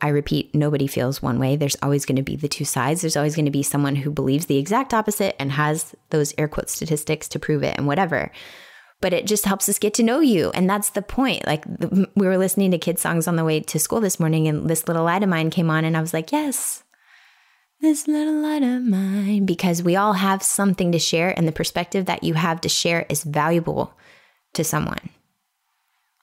I 0.00 0.08
repeat, 0.08 0.54
nobody 0.54 0.86
feels 0.86 1.22
one 1.22 1.38
way. 1.38 1.56
There's 1.56 1.76
always 1.82 2.04
going 2.04 2.16
to 2.16 2.22
be 2.22 2.36
the 2.36 2.48
two 2.48 2.64
sides. 2.64 3.00
There's 3.00 3.16
always 3.16 3.36
going 3.36 3.46
to 3.46 3.50
be 3.50 3.62
someone 3.62 3.96
who 3.96 4.10
believes 4.10 4.46
the 4.46 4.58
exact 4.58 4.92
opposite 4.92 5.40
and 5.40 5.52
has 5.52 5.94
those 6.10 6.34
air 6.36 6.48
quote 6.48 6.68
statistics 6.68 7.28
to 7.28 7.38
prove 7.38 7.62
it 7.62 7.76
and 7.78 7.86
whatever. 7.86 8.30
But 9.04 9.12
it 9.12 9.26
just 9.26 9.44
helps 9.44 9.68
us 9.68 9.78
get 9.78 9.92
to 9.92 10.02
know 10.02 10.20
you. 10.20 10.50
And 10.52 10.68
that's 10.68 10.88
the 10.88 11.02
point. 11.02 11.46
Like 11.46 11.62
the, 11.66 12.08
we 12.16 12.26
were 12.26 12.38
listening 12.38 12.70
to 12.70 12.78
kids' 12.78 13.02
songs 13.02 13.28
on 13.28 13.36
the 13.36 13.44
way 13.44 13.60
to 13.60 13.78
school 13.78 14.00
this 14.00 14.18
morning, 14.18 14.48
and 14.48 14.66
this 14.66 14.88
little 14.88 15.04
light 15.04 15.22
of 15.22 15.28
mine 15.28 15.50
came 15.50 15.68
on, 15.68 15.84
and 15.84 15.94
I 15.94 16.00
was 16.00 16.14
like, 16.14 16.32
yes, 16.32 16.84
this 17.82 18.08
little 18.08 18.40
light 18.40 18.62
of 18.62 18.82
mine, 18.82 19.44
because 19.44 19.82
we 19.82 19.94
all 19.94 20.14
have 20.14 20.42
something 20.42 20.90
to 20.90 20.98
share, 20.98 21.38
and 21.38 21.46
the 21.46 21.52
perspective 21.52 22.06
that 22.06 22.24
you 22.24 22.32
have 22.32 22.62
to 22.62 22.68
share 22.70 23.04
is 23.10 23.24
valuable 23.24 23.92
to 24.54 24.64
someone, 24.64 25.10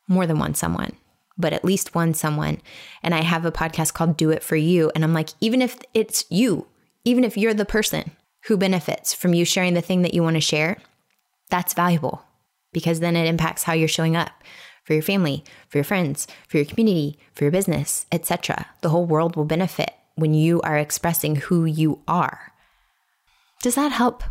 more 0.08 0.26
than 0.26 0.40
one 0.40 0.56
someone. 0.56 0.94
But 1.38 1.54
at 1.54 1.64
least 1.64 1.94
one 1.94 2.16
someone. 2.16 2.64
And 3.04 3.14
I 3.14 3.22
have 3.22 3.46
a 3.46 3.52
podcast 3.52 3.94
called 3.94 4.18
Do 4.18 4.32
It 4.32 4.42
For 4.42 4.56
You. 4.56 4.92
And 4.96 5.04
I'm 5.04 5.14
like, 5.14 5.30
even 5.40 5.62
if 5.62 5.78
it's 5.94 6.26
you, 6.30 6.66
even 7.06 7.24
if 7.24 7.38
you're 7.38 7.54
the 7.54 7.64
person 7.64 8.10
who 8.46 8.58
benefits 8.58 9.14
from 9.14 9.36
you 9.36 9.46
sharing 9.46 9.76
the 9.76 9.82
thing 9.82 10.02
that 10.02 10.16
you 10.16 10.24
want 10.24 10.38
to 10.38 10.42
share, 10.42 10.78
that's 11.52 11.76
valuable 11.76 12.26
because 12.72 13.00
then 13.00 13.16
it 13.16 13.28
impacts 13.28 13.64
how 13.64 13.74
you're 13.74 13.88
showing 13.88 14.16
up 14.16 14.32
for 14.84 14.94
your 14.94 15.04
family, 15.04 15.44
for 15.70 15.78
your 15.78 15.86
friends, 15.86 16.28
for 16.48 16.58
your 16.58 16.66
community, 16.66 17.20
for 17.34 17.44
your 17.44 17.52
business, 17.52 18.06
etc. 18.12 18.68
The 18.82 18.90
whole 18.90 19.06
world 19.06 19.36
will 19.36 19.46
benefit 19.46 19.92
when 20.16 20.34
you 20.34 20.62
are 20.62 20.78
expressing 20.78 21.36
who 21.36 21.66
you 21.66 22.02
are. 22.08 22.54
Does 23.62 23.76
that 23.76 23.92
help? 23.92 24.24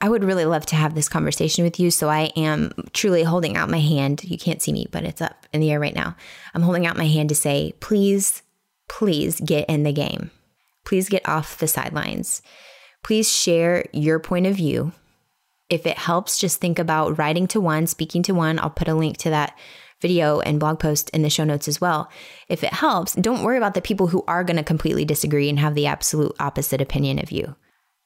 I 0.00 0.08
would 0.08 0.22
really 0.22 0.44
love 0.44 0.64
to 0.66 0.76
have 0.76 0.94
this 0.94 1.08
conversation 1.08 1.64
with 1.64 1.80
you. 1.80 1.90
So 1.90 2.08
I 2.08 2.30
am 2.36 2.72
truly 2.92 3.24
holding 3.24 3.56
out 3.56 3.68
my 3.68 3.80
hand. 3.80 4.22
You 4.22 4.38
can't 4.38 4.62
see 4.62 4.72
me, 4.72 4.86
but 4.92 5.02
it's 5.02 5.20
up 5.20 5.46
in 5.52 5.60
the 5.60 5.72
air 5.72 5.80
right 5.80 5.94
now. 5.94 6.14
I'm 6.54 6.62
holding 6.62 6.86
out 6.86 6.96
my 6.96 7.06
hand 7.06 7.30
to 7.30 7.34
say, 7.34 7.74
please, 7.80 8.42
please 8.88 9.40
get 9.40 9.68
in 9.68 9.82
the 9.82 9.92
game. 9.92 10.30
Please 10.84 11.08
get 11.08 11.28
off 11.28 11.58
the 11.58 11.66
sidelines. 11.66 12.42
Please 13.02 13.30
share 13.30 13.86
your 13.92 14.20
point 14.20 14.46
of 14.46 14.54
view 14.54 14.92
if 15.68 15.86
it 15.86 15.98
helps, 15.98 16.38
just 16.38 16.60
think 16.60 16.78
about 16.78 17.18
writing 17.18 17.46
to 17.48 17.60
one, 17.60 17.86
speaking 17.86 18.22
to 18.24 18.32
one. 18.32 18.58
I'll 18.58 18.70
put 18.70 18.88
a 18.88 18.94
link 18.94 19.18
to 19.18 19.30
that 19.30 19.56
video 20.00 20.40
and 20.40 20.60
blog 20.60 20.78
post 20.78 21.10
in 21.10 21.22
the 21.22 21.30
show 21.30 21.44
notes 21.44 21.68
as 21.68 21.80
well. 21.80 22.10
If 22.48 22.62
it 22.64 22.72
helps, 22.72 23.14
don't 23.14 23.42
worry 23.42 23.56
about 23.56 23.74
the 23.74 23.80
people 23.80 24.06
who 24.06 24.24
are 24.28 24.44
going 24.44 24.56
to 24.56 24.62
completely 24.62 25.04
disagree 25.04 25.48
and 25.48 25.58
have 25.58 25.74
the 25.74 25.86
absolute 25.86 26.34
opposite 26.38 26.80
opinion 26.80 27.18
of 27.18 27.30
you. 27.30 27.56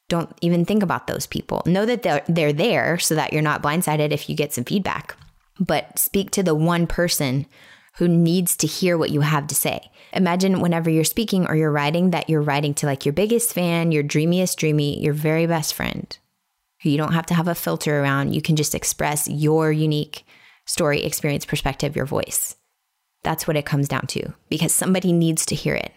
Don't 0.09 0.37
even 0.41 0.65
think 0.65 0.83
about 0.83 1.07
those 1.07 1.27
people. 1.27 1.63
Know 1.67 1.87
that 1.87 2.03
they're, 2.03 2.25
they're 2.29 2.53
there 2.53 2.99
so 2.99 3.15
that 3.15 3.33
you're 3.33 3.43
not 3.43 3.63
blindsided 3.63 4.11
if 4.11 4.29
you 4.29 4.35
get 4.35 4.53
some 4.53 4.65
feedback. 4.65 5.17
But 5.61 5.99
speak 5.99 6.31
to 6.33 6.43
the 6.43 6.55
one 6.55 6.87
person 6.87 7.47
who 7.97 8.09
needs 8.09 8.57
to 8.57 8.67
hear 8.67 8.97
what 8.97 9.11
you 9.11 9.21
have 9.21 9.47
to 9.47 9.55
say. 9.55 9.91
Imagine 10.15 10.61
whenever 10.61 10.91
you're 10.91 11.05
speaking 11.05 11.47
or 11.47 11.55
you're 11.55 11.71
writing 11.71 12.11
that 12.11 12.29
you're 12.29 12.43
writing 12.43 12.75
to 12.75 12.87
like 12.87 13.05
your 13.05 13.13
biggest 13.13 13.53
fan, 13.53 13.93
your 13.93 14.03
dreamiest 14.03 14.59
dreamy, 14.59 14.99
your 15.03 15.15
very 15.15 15.47
best 15.47 15.75
friend 15.75 16.19
you 16.91 16.99
don't 16.99 17.13
have 17.13 17.27
to 17.27 17.35
have 17.35 17.49
a 17.49 17.55
filter 17.55 18.01
around. 18.01 18.35
You 18.35 18.43
can 18.43 18.57
just 18.57 18.75
express 18.75 19.29
your 19.29 19.73
unique 19.73 20.25
story, 20.67 21.03
experience, 21.03 21.45
perspective, 21.45 21.97
your 21.97 22.07
voice. 22.07 22.57
That's 23.23 23.47
what 23.47 23.57
it 23.57 23.67
comes 23.67 23.89
down 23.89 24.07
to 24.09 24.33
because 24.49 24.75
somebody 24.75 25.13
needs 25.13 25.47
to 25.47 25.55
hear 25.55 25.75
it. 25.75 25.93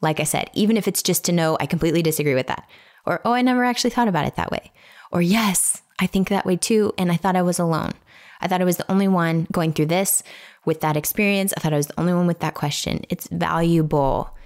Like 0.00 0.20
I 0.20 0.24
said, 0.24 0.50
even 0.52 0.76
if 0.76 0.88
it's 0.88 1.02
just 1.02 1.24
to 1.24 1.32
know 1.32 1.56
I 1.60 1.66
completely 1.66 2.02
disagree 2.02 2.34
with 2.34 2.48
that, 2.48 2.68
or 3.06 3.20
oh, 3.24 3.32
I 3.32 3.42
never 3.42 3.64
actually 3.64 3.90
thought 3.90 4.08
about 4.08 4.26
it 4.26 4.36
that 4.36 4.50
way, 4.50 4.72
or 5.10 5.22
yes, 5.22 5.82
I 5.98 6.06
think 6.06 6.28
that 6.28 6.46
way 6.46 6.56
too, 6.56 6.92
and 6.98 7.10
I 7.10 7.16
thought 7.16 7.36
I 7.36 7.42
was 7.42 7.58
alone. 7.58 7.92
I 8.40 8.48
thought 8.48 8.60
I 8.60 8.64
was 8.64 8.76
the 8.76 8.90
only 8.90 9.06
one 9.06 9.46
going 9.52 9.72
through 9.72 9.86
this 9.86 10.22
with 10.64 10.80
that 10.80 10.96
experience. 10.96 11.52
I 11.56 11.60
thought 11.60 11.72
I 11.72 11.76
was 11.76 11.86
the 11.86 12.00
only 12.00 12.12
one 12.12 12.26
with 12.26 12.40
that 12.40 12.54
question. 12.54 13.04
It's 13.08 13.28
valuable. 13.28 14.36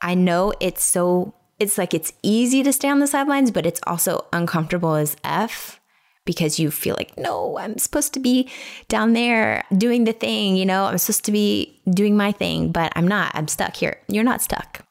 I 0.00 0.14
know 0.14 0.52
it's 0.60 0.84
so 0.84 1.34
it's 1.60 1.78
like 1.78 1.94
it's 1.94 2.12
easy 2.22 2.62
to 2.62 2.72
stay 2.72 2.88
on 2.88 2.98
the 2.98 3.06
sidelines, 3.06 3.50
but 3.50 3.66
it's 3.66 3.80
also 3.86 4.24
uncomfortable 4.32 4.94
as 4.94 5.16
F 5.22 5.78
because 6.24 6.58
you 6.58 6.70
feel 6.70 6.94
like, 6.98 7.16
no, 7.16 7.58
I'm 7.58 7.78
supposed 7.78 8.14
to 8.14 8.20
be 8.20 8.48
down 8.88 9.12
there 9.12 9.64
doing 9.76 10.04
the 10.04 10.12
thing, 10.12 10.56
you 10.56 10.66
know, 10.66 10.84
I'm 10.84 10.98
supposed 10.98 11.24
to 11.26 11.32
be 11.32 11.80
doing 11.90 12.16
my 12.16 12.32
thing, 12.32 12.72
but 12.72 12.92
I'm 12.96 13.06
not. 13.06 13.32
I'm 13.34 13.48
stuck 13.48 13.76
here. 13.76 13.98
You're 14.08 14.24
not 14.24 14.42
stuck. 14.42 14.84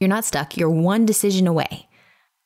You're 0.00 0.08
not 0.08 0.24
stuck. 0.24 0.56
You're 0.56 0.70
one 0.70 1.06
decision 1.06 1.46
away 1.46 1.88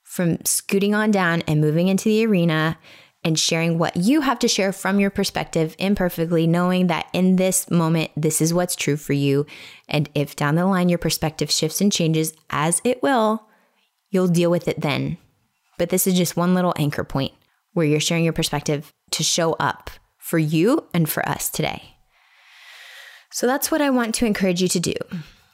from 0.02 0.38
scooting 0.44 0.94
on 0.94 1.11
down 1.11 1.42
and 1.42 1.61
moving 1.61 1.88
into 1.88 2.04
the 2.04 2.26
arena 2.26 2.78
and 3.22 3.38
sharing 3.38 3.78
what 3.78 3.96
you 3.96 4.22
have 4.22 4.38
to 4.38 4.48
share 4.48 4.72
from 4.72 4.98
your 4.98 5.11
perspective 5.11 5.76
imperfectly, 5.78 6.46
knowing 6.46 6.87
that 6.87 7.06
in 7.12 7.37
this 7.37 7.70
moment, 7.70 8.11
this 8.16 8.40
is 8.40 8.54
what's 8.54 8.74
true 8.74 8.96
for 8.96 9.12
you. 9.12 9.44
And 9.88 10.09
if 10.14 10.35
down 10.35 10.54
the 10.54 10.64
line 10.64 10.88
your 10.88 10.98
perspective 10.98 11.50
shifts 11.50 11.80
and 11.80 11.92
changes, 11.92 12.33
as 12.48 12.80
it 12.83 13.02
will, 13.02 13.46
You'll 14.11 14.29
deal 14.29 14.51
with 14.51 14.68
it 14.68 14.81
then. 14.81 15.18
But 15.79 15.88
this 15.88 16.07
is 16.07 16.14
just 16.14 16.37
one 16.37 16.55
little 16.55 16.75
anchor 16.77 17.05
point 17.05 17.33
where 17.73 17.87
you're 17.87 18.01
sharing 18.01 18.25
your 18.25 18.33
perspective 18.33 18.92
to 19.12 19.23
show 19.23 19.55
up 19.55 19.90
for 20.18 20.38
you 20.38 20.87
and 20.92 21.09
for 21.09 21.27
us 21.29 21.49
today. 21.49 21.96
So 23.33 23.46
that's 23.46 23.70
what 23.70 23.81
I 23.81 23.90
want 23.90 24.14
to 24.16 24.27
encourage 24.27 24.61
you 24.61 24.68
to 24.68 24.81
do. 24.81 24.94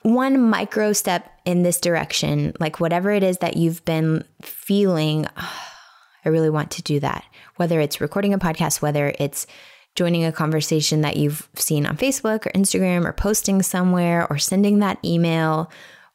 One 0.02 0.40
micro 0.40 0.92
step 0.92 1.30
in 1.44 1.62
this 1.62 1.80
direction, 1.80 2.54
like 2.58 2.80
whatever 2.80 3.10
it 3.10 3.22
is 3.22 3.38
that 3.38 3.56
you've 3.56 3.84
been 3.84 4.24
feeling, 4.42 5.26
oh, 5.36 5.62
I 6.24 6.28
really 6.28 6.50
want 6.50 6.72
to 6.72 6.82
do 6.82 6.98
that. 7.00 7.24
Whether 7.54 7.78
it's 7.78 8.00
recording 8.00 8.34
a 8.34 8.38
podcast, 8.38 8.82
whether 8.82 9.14
it's 9.20 9.46
joining 9.94 10.24
a 10.24 10.32
conversation 10.32 11.02
that 11.02 11.16
you've 11.16 11.48
seen 11.54 11.86
on 11.86 11.96
Facebook 11.96 12.46
or 12.46 12.50
Instagram 12.50 13.04
or 13.04 13.12
posting 13.12 13.62
somewhere 13.62 14.26
or 14.28 14.36
sending 14.36 14.80
that 14.80 14.98
email 15.04 15.70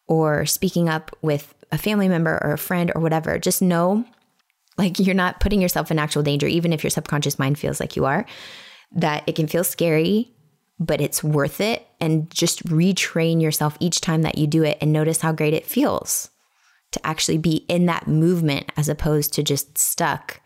or 0.08 0.46
speaking 0.46 0.90
up 0.90 1.16
with 1.22 1.54
a 1.72 1.78
family 1.78 2.08
member 2.08 2.40
or 2.44 2.54
a 2.54 2.58
friend 2.58 2.92
or 2.94 3.02
whatever, 3.02 3.40
just 3.40 3.62
know 3.62 4.06
like 4.78 5.00
you're 5.00 5.16
not 5.16 5.40
putting 5.40 5.62
yourself 5.62 5.92
in 5.92 6.00
actual 6.00 6.24
danger, 6.24 6.48
even 6.48 6.74
if 6.74 6.84
your 6.84 6.90
subconscious 6.90 7.38
mind 7.38 7.60
feels 7.60 7.80
like 7.80 7.96
you 7.96 8.06
are, 8.06 8.26
that 8.94 9.24
it 9.28 9.36
can 9.36 9.48
feel 9.48 9.64
scary, 9.64 10.32
but 10.80 11.02
it's 11.02 11.24
worth 11.24 11.62
it. 11.62 11.86
And 12.00 12.30
just 12.32 12.66
retrain 12.66 13.42
yourself 13.42 13.78
each 13.80 14.02
time 14.02 14.24
that 14.24 14.38
you 14.38 14.48
do 14.48 14.64
it 14.64 14.78
and 14.82 14.92
notice 14.92 15.22
how 15.22 15.34
great 15.34 15.54
it 15.54 15.66
feels 15.66 16.30
to 16.92 17.06
actually 17.06 17.38
be 17.38 17.66
in 17.68 17.86
that 17.86 18.08
movement 18.08 18.72
as 18.76 18.90
opposed 18.90 19.34
to 19.34 19.44
just 19.44 19.78
stuck 19.78 20.42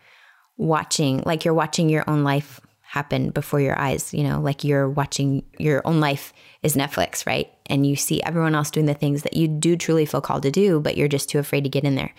watching, 0.56 1.22
like 1.24 1.44
you're 1.44 1.54
watching 1.54 1.88
your 1.88 2.04
own 2.08 2.22
life 2.22 2.60
happen 2.96 3.28
before 3.28 3.60
your 3.60 3.78
eyes, 3.78 4.14
you 4.14 4.24
know, 4.24 4.40
like 4.40 4.64
you're 4.64 4.88
watching 4.88 5.44
your 5.58 5.82
own 5.84 6.00
life 6.00 6.32
is 6.62 6.76
Netflix, 6.76 7.26
right? 7.26 7.52
And 7.66 7.86
you 7.86 7.94
see 7.94 8.22
everyone 8.22 8.54
else 8.54 8.70
doing 8.70 8.86
the 8.86 8.94
things 8.94 9.22
that 9.22 9.36
you 9.36 9.48
do 9.48 9.76
truly 9.76 10.06
feel 10.06 10.22
called 10.22 10.44
to 10.44 10.50
do, 10.50 10.80
but 10.80 10.96
you're 10.96 11.06
just 11.06 11.28
too 11.28 11.38
afraid 11.38 11.64
to 11.64 11.68
get 11.70 11.84
in 11.84 11.94
there. 11.94 12.14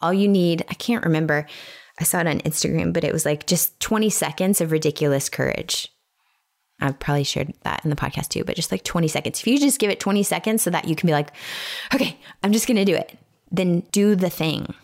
All 0.00 0.14
you 0.14 0.28
need, 0.28 0.64
I 0.70 0.74
can't 0.74 1.04
remember, 1.04 1.46
I 2.00 2.04
saw 2.04 2.20
it 2.20 2.26
on 2.26 2.40
Instagram, 2.40 2.94
but 2.94 3.04
it 3.04 3.12
was 3.12 3.26
like 3.26 3.46
just 3.46 3.78
20 3.80 4.08
seconds 4.08 4.62
of 4.62 4.72
ridiculous 4.72 5.28
courage. 5.28 5.92
I've 6.80 6.98
probably 6.98 7.24
shared 7.24 7.52
that 7.64 7.84
in 7.84 7.90
the 7.90 7.96
podcast 7.96 8.28
too, 8.28 8.42
but 8.42 8.56
just 8.56 8.72
like 8.72 8.84
20 8.84 9.08
seconds. 9.08 9.38
If 9.38 9.46
you 9.46 9.58
just 9.58 9.78
give 9.78 9.90
it 9.90 10.00
20 10.00 10.22
seconds 10.22 10.62
so 10.62 10.70
that 10.70 10.88
you 10.88 10.96
can 10.96 11.06
be 11.06 11.12
like, 11.12 11.30
okay, 11.94 12.16
I'm 12.42 12.52
just 12.52 12.66
going 12.66 12.78
to 12.78 12.86
do 12.86 12.94
it, 12.94 13.18
then 13.50 13.80
do 13.92 14.16
the 14.16 14.30
thing, 14.30 14.74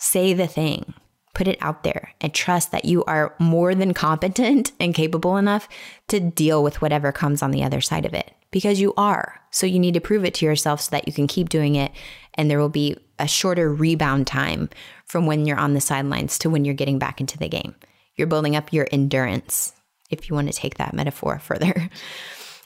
say 0.00 0.34
the 0.34 0.48
thing, 0.48 0.94
put 1.40 1.48
it 1.48 1.56
out 1.62 1.84
there 1.84 2.12
and 2.20 2.34
trust 2.34 2.70
that 2.70 2.84
you 2.84 3.02
are 3.04 3.34
more 3.38 3.74
than 3.74 3.94
competent 3.94 4.72
and 4.80 4.94
capable 4.94 5.38
enough 5.38 5.70
to 6.06 6.20
deal 6.20 6.62
with 6.62 6.82
whatever 6.82 7.12
comes 7.12 7.40
on 7.40 7.50
the 7.50 7.64
other 7.64 7.80
side 7.80 8.04
of 8.04 8.12
it 8.12 8.34
because 8.50 8.78
you 8.78 8.92
are. 8.98 9.40
So 9.50 9.64
you 9.64 9.78
need 9.78 9.94
to 9.94 10.02
prove 10.02 10.26
it 10.26 10.34
to 10.34 10.44
yourself 10.44 10.82
so 10.82 10.90
that 10.90 11.06
you 11.06 11.14
can 11.14 11.26
keep 11.26 11.48
doing 11.48 11.76
it 11.76 11.92
and 12.34 12.50
there 12.50 12.58
will 12.58 12.68
be 12.68 12.94
a 13.18 13.26
shorter 13.26 13.72
rebound 13.72 14.26
time 14.26 14.68
from 15.06 15.24
when 15.24 15.46
you're 15.46 15.56
on 15.56 15.72
the 15.72 15.80
sidelines 15.80 16.38
to 16.40 16.50
when 16.50 16.66
you're 16.66 16.74
getting 16.74 16.98
back 16.98 17.22
into 17.22 17.38
the 17.38 17.48
game. 17.48 17.74
You're 18.16 18.26
building 18.26 18.54
up 18.54 18.70
your 18.70 18.86
endurance 18.92 19.72
if 20.10 20.28
you 20.28 20.34
want 20.34 20.52
to 20.52 20.58
take 20.58 20.76
that 20.76 20.92
metaphor 20.92 21.38
further. 21.42 21.88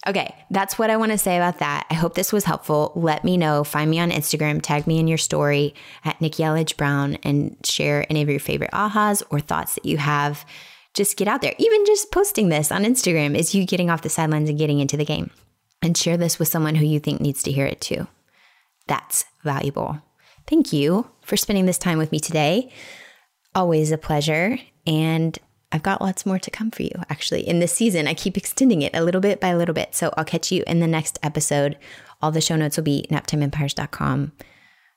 Okay, 0.07 0.35
that's 0.51 0.79
what 0.79 0.91
I 0.91 0.99
want 0.99 1.13
to 1.13 1.19
say 1.19 1.37
about 1.37 1.61
that. 1.61 1.87
I 1.91 1.95
hope 1.95 2.15
this 2.15 2.33
was 2.33 2.45
helpful. 2.45 2.93
Let 2.95 3.25
me 3.25 3.39
know. 3.39 3.65
Find 3.65 3.91
me 3.91 3.99
on 3.99 4.11
Instagram, 4.11 4.61
tag 4.61 4.87
me 4.87 4.99
in 4.99 5.09
your 5.09 5.19
story 5.19 5.75
at 6.05 6.21
Nikki 6.21 6.43
Elledge 6.43 6.77
Brown, 6.77 7.17
and 7.23 7.57
share 7.65 8.05
any 8.11 8.21
of 8.21 8.29
your 8.29 8.41
favorite 8.41 8.73
ahas 8.73 9.23
or 9.31 9.41
thoughts 9.41 9.77
that 9.77 9.87
you 9.87 9.97
have. 9.97 10.45
Just 10.93 11.17
get 11.17 11.27
out 11.27 11.41
there. 11.41 11.55
Even 11.59 11.87
just 11.87 12.13
posting 12.13 12.51
this 12.51 12.71
on 12.71 12.85
Instagram 12.85 13.37
is 13.37 13.55
you 13.55 13.65
getting 13.67 13.89
off 13.89 14.03
the 14.03 14.11
sidelines 14.11 14.51
and 14.51 14.59
getting 14.59 14.79
into 14.79 14.97
the 14.97 15.05
game. 15.05 15.31
And 15.83 15.97
share 15.97 16.17
this 16.17 16.39
with 16.39 16.49
someone 16.49 16.77
who 16.77 16.87
you 16.87 17.01
think 17.01 17.21
needs 17.21 17.43
to 17.43 17.53
hear 17.53 17.67
it 17.67 17.81
too. 17.81 18.07
That's 18.87 19.25
valuable. 19.43 20.01
Thank 20.47 20.73
you 20.73 21.11
for 21.23 21.37
spending 21.37 21.67
this 21.67 21.79
time 21.79 21.99
with 21.99 22.13
me 22.13 22.21
today. 22.21 22.71
Always 23.55 23.91
a 23.91 23.99
pleasure. 23.99 24.59
And 24.87 25.39
I've 25.75 25.83
got 25.83 26.01
lots 26.01 26.25
more 26.25 26.39
to 26.39 26.51
come 26.53 26.71
for 26.71 26.85
you 26.85 26.93
actually 27.11 27.47
in 27.47 27.59
this 27.59 27.73
season. 27.73 28.07
I 28.07 28.15
keep 28.15 28.37
extending 28.37 28.83
it 28.83 28.95
a 28.95 29.03
little 29.03 29.21
bit 29.21 29.41
by 29.41 29.49
a 29.49 29.59
little 29.59 29.75
bit. 29.75 29.93
So 29.93 30.15
I'll 30.17 30.25
catch 30.25 30.53
you 30.53 30.63
in 30.69 30.79
the 30.79 30.87
next 30.87 31.19
episode. 31.21 31.77
All 32.23 32.31
the 32.31 32.41
show 32.41 32.55
notes 32.55 32.77
will 32.77 32.85
be 32.85 33.07
naptimeempires.com. 33.11 34.33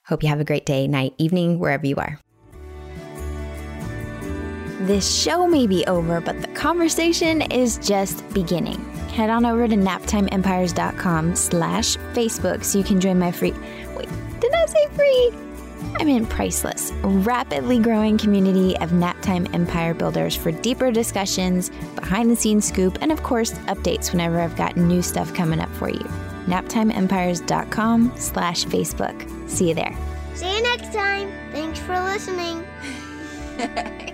Hope 0.05 0.21
you 0.21 0.29
have 0.29 0.39
a 0.39 0.45
great 0.45 0.67
day, 0.67 0.87
night, 0.87 1.15
evening, 1.17 1.57
wherever 1.57 1.87
you 1.87 1.95
are. 1.95 2.19
This 4.81 5.19
show 5.19 5.47
may 5.47 5.65
be 5.65 5.83
over, 5.87 6.21
but 6.21 6.39
the 6.43 6.47
conversation 6.49 7.41
is 7.51 7.79
just 7.79 8.29
beginning. 8.35 8.77
Head 9.09 9.31
on 9.31 9.47
over 9.47 9.67
to 9.67 9.75
naptimeempires.com 9.75 11.35
slash 11.35 11.97
Facebook 12.13 12.63
so 12.63 12.77
you 12.77 12.83
can 12.83 13.01
join 13.01 13.17
my 13.17 13.31
free. 13.31 13.53
Wait, 13.95 14.07
did 14.39 14.53
I 14.53 14.65
say 14.67 14.87
free? 14.93 15.46
I 15.99 16.03
mean, 16.03 16.25
priceless, 16.25 16.91
rapidly 17.01 17.79
growing 17.79 18.17
community 18.17 18.77
of 18.77 18.91
Naptime 18.91 19.53
Empire 19.53 19.93
builders 19.93 20.35
for 20.35 20.51
deeper 20.51 20.91
discussions, 20.91 21.71
behind 21.95 22.29
the 22.29 22.35
scenes 22.35 22.67
scoop, 22.67 22.99
and 23.01 23.11
of 23.11 23.23
course, 23.23 23.53
updates 23.65 24.11
whenever 24.11 24.39
I've 24.39 24.55
got 24.55 24.77
new 24.77 25.01
stuff 25.01 25.33
coming 25.33 25.59
up 25.59 25.69
for 25.71 25.89
you. 25.89 26.05
NaptimeEmpires.com 26.45 28.13
slash 28.15 28.65
Facebook. 28.65 29.49
See 29.49 29.69
you 29.69 29.73
there. 29.73 29.97
See 30.35 30.55
you 30.55 30.61
next 30.61 30.93
time. 30.93 31.31
Thanks 31.51 31.79
for 31.79 31.99
listening. 31.99 32.65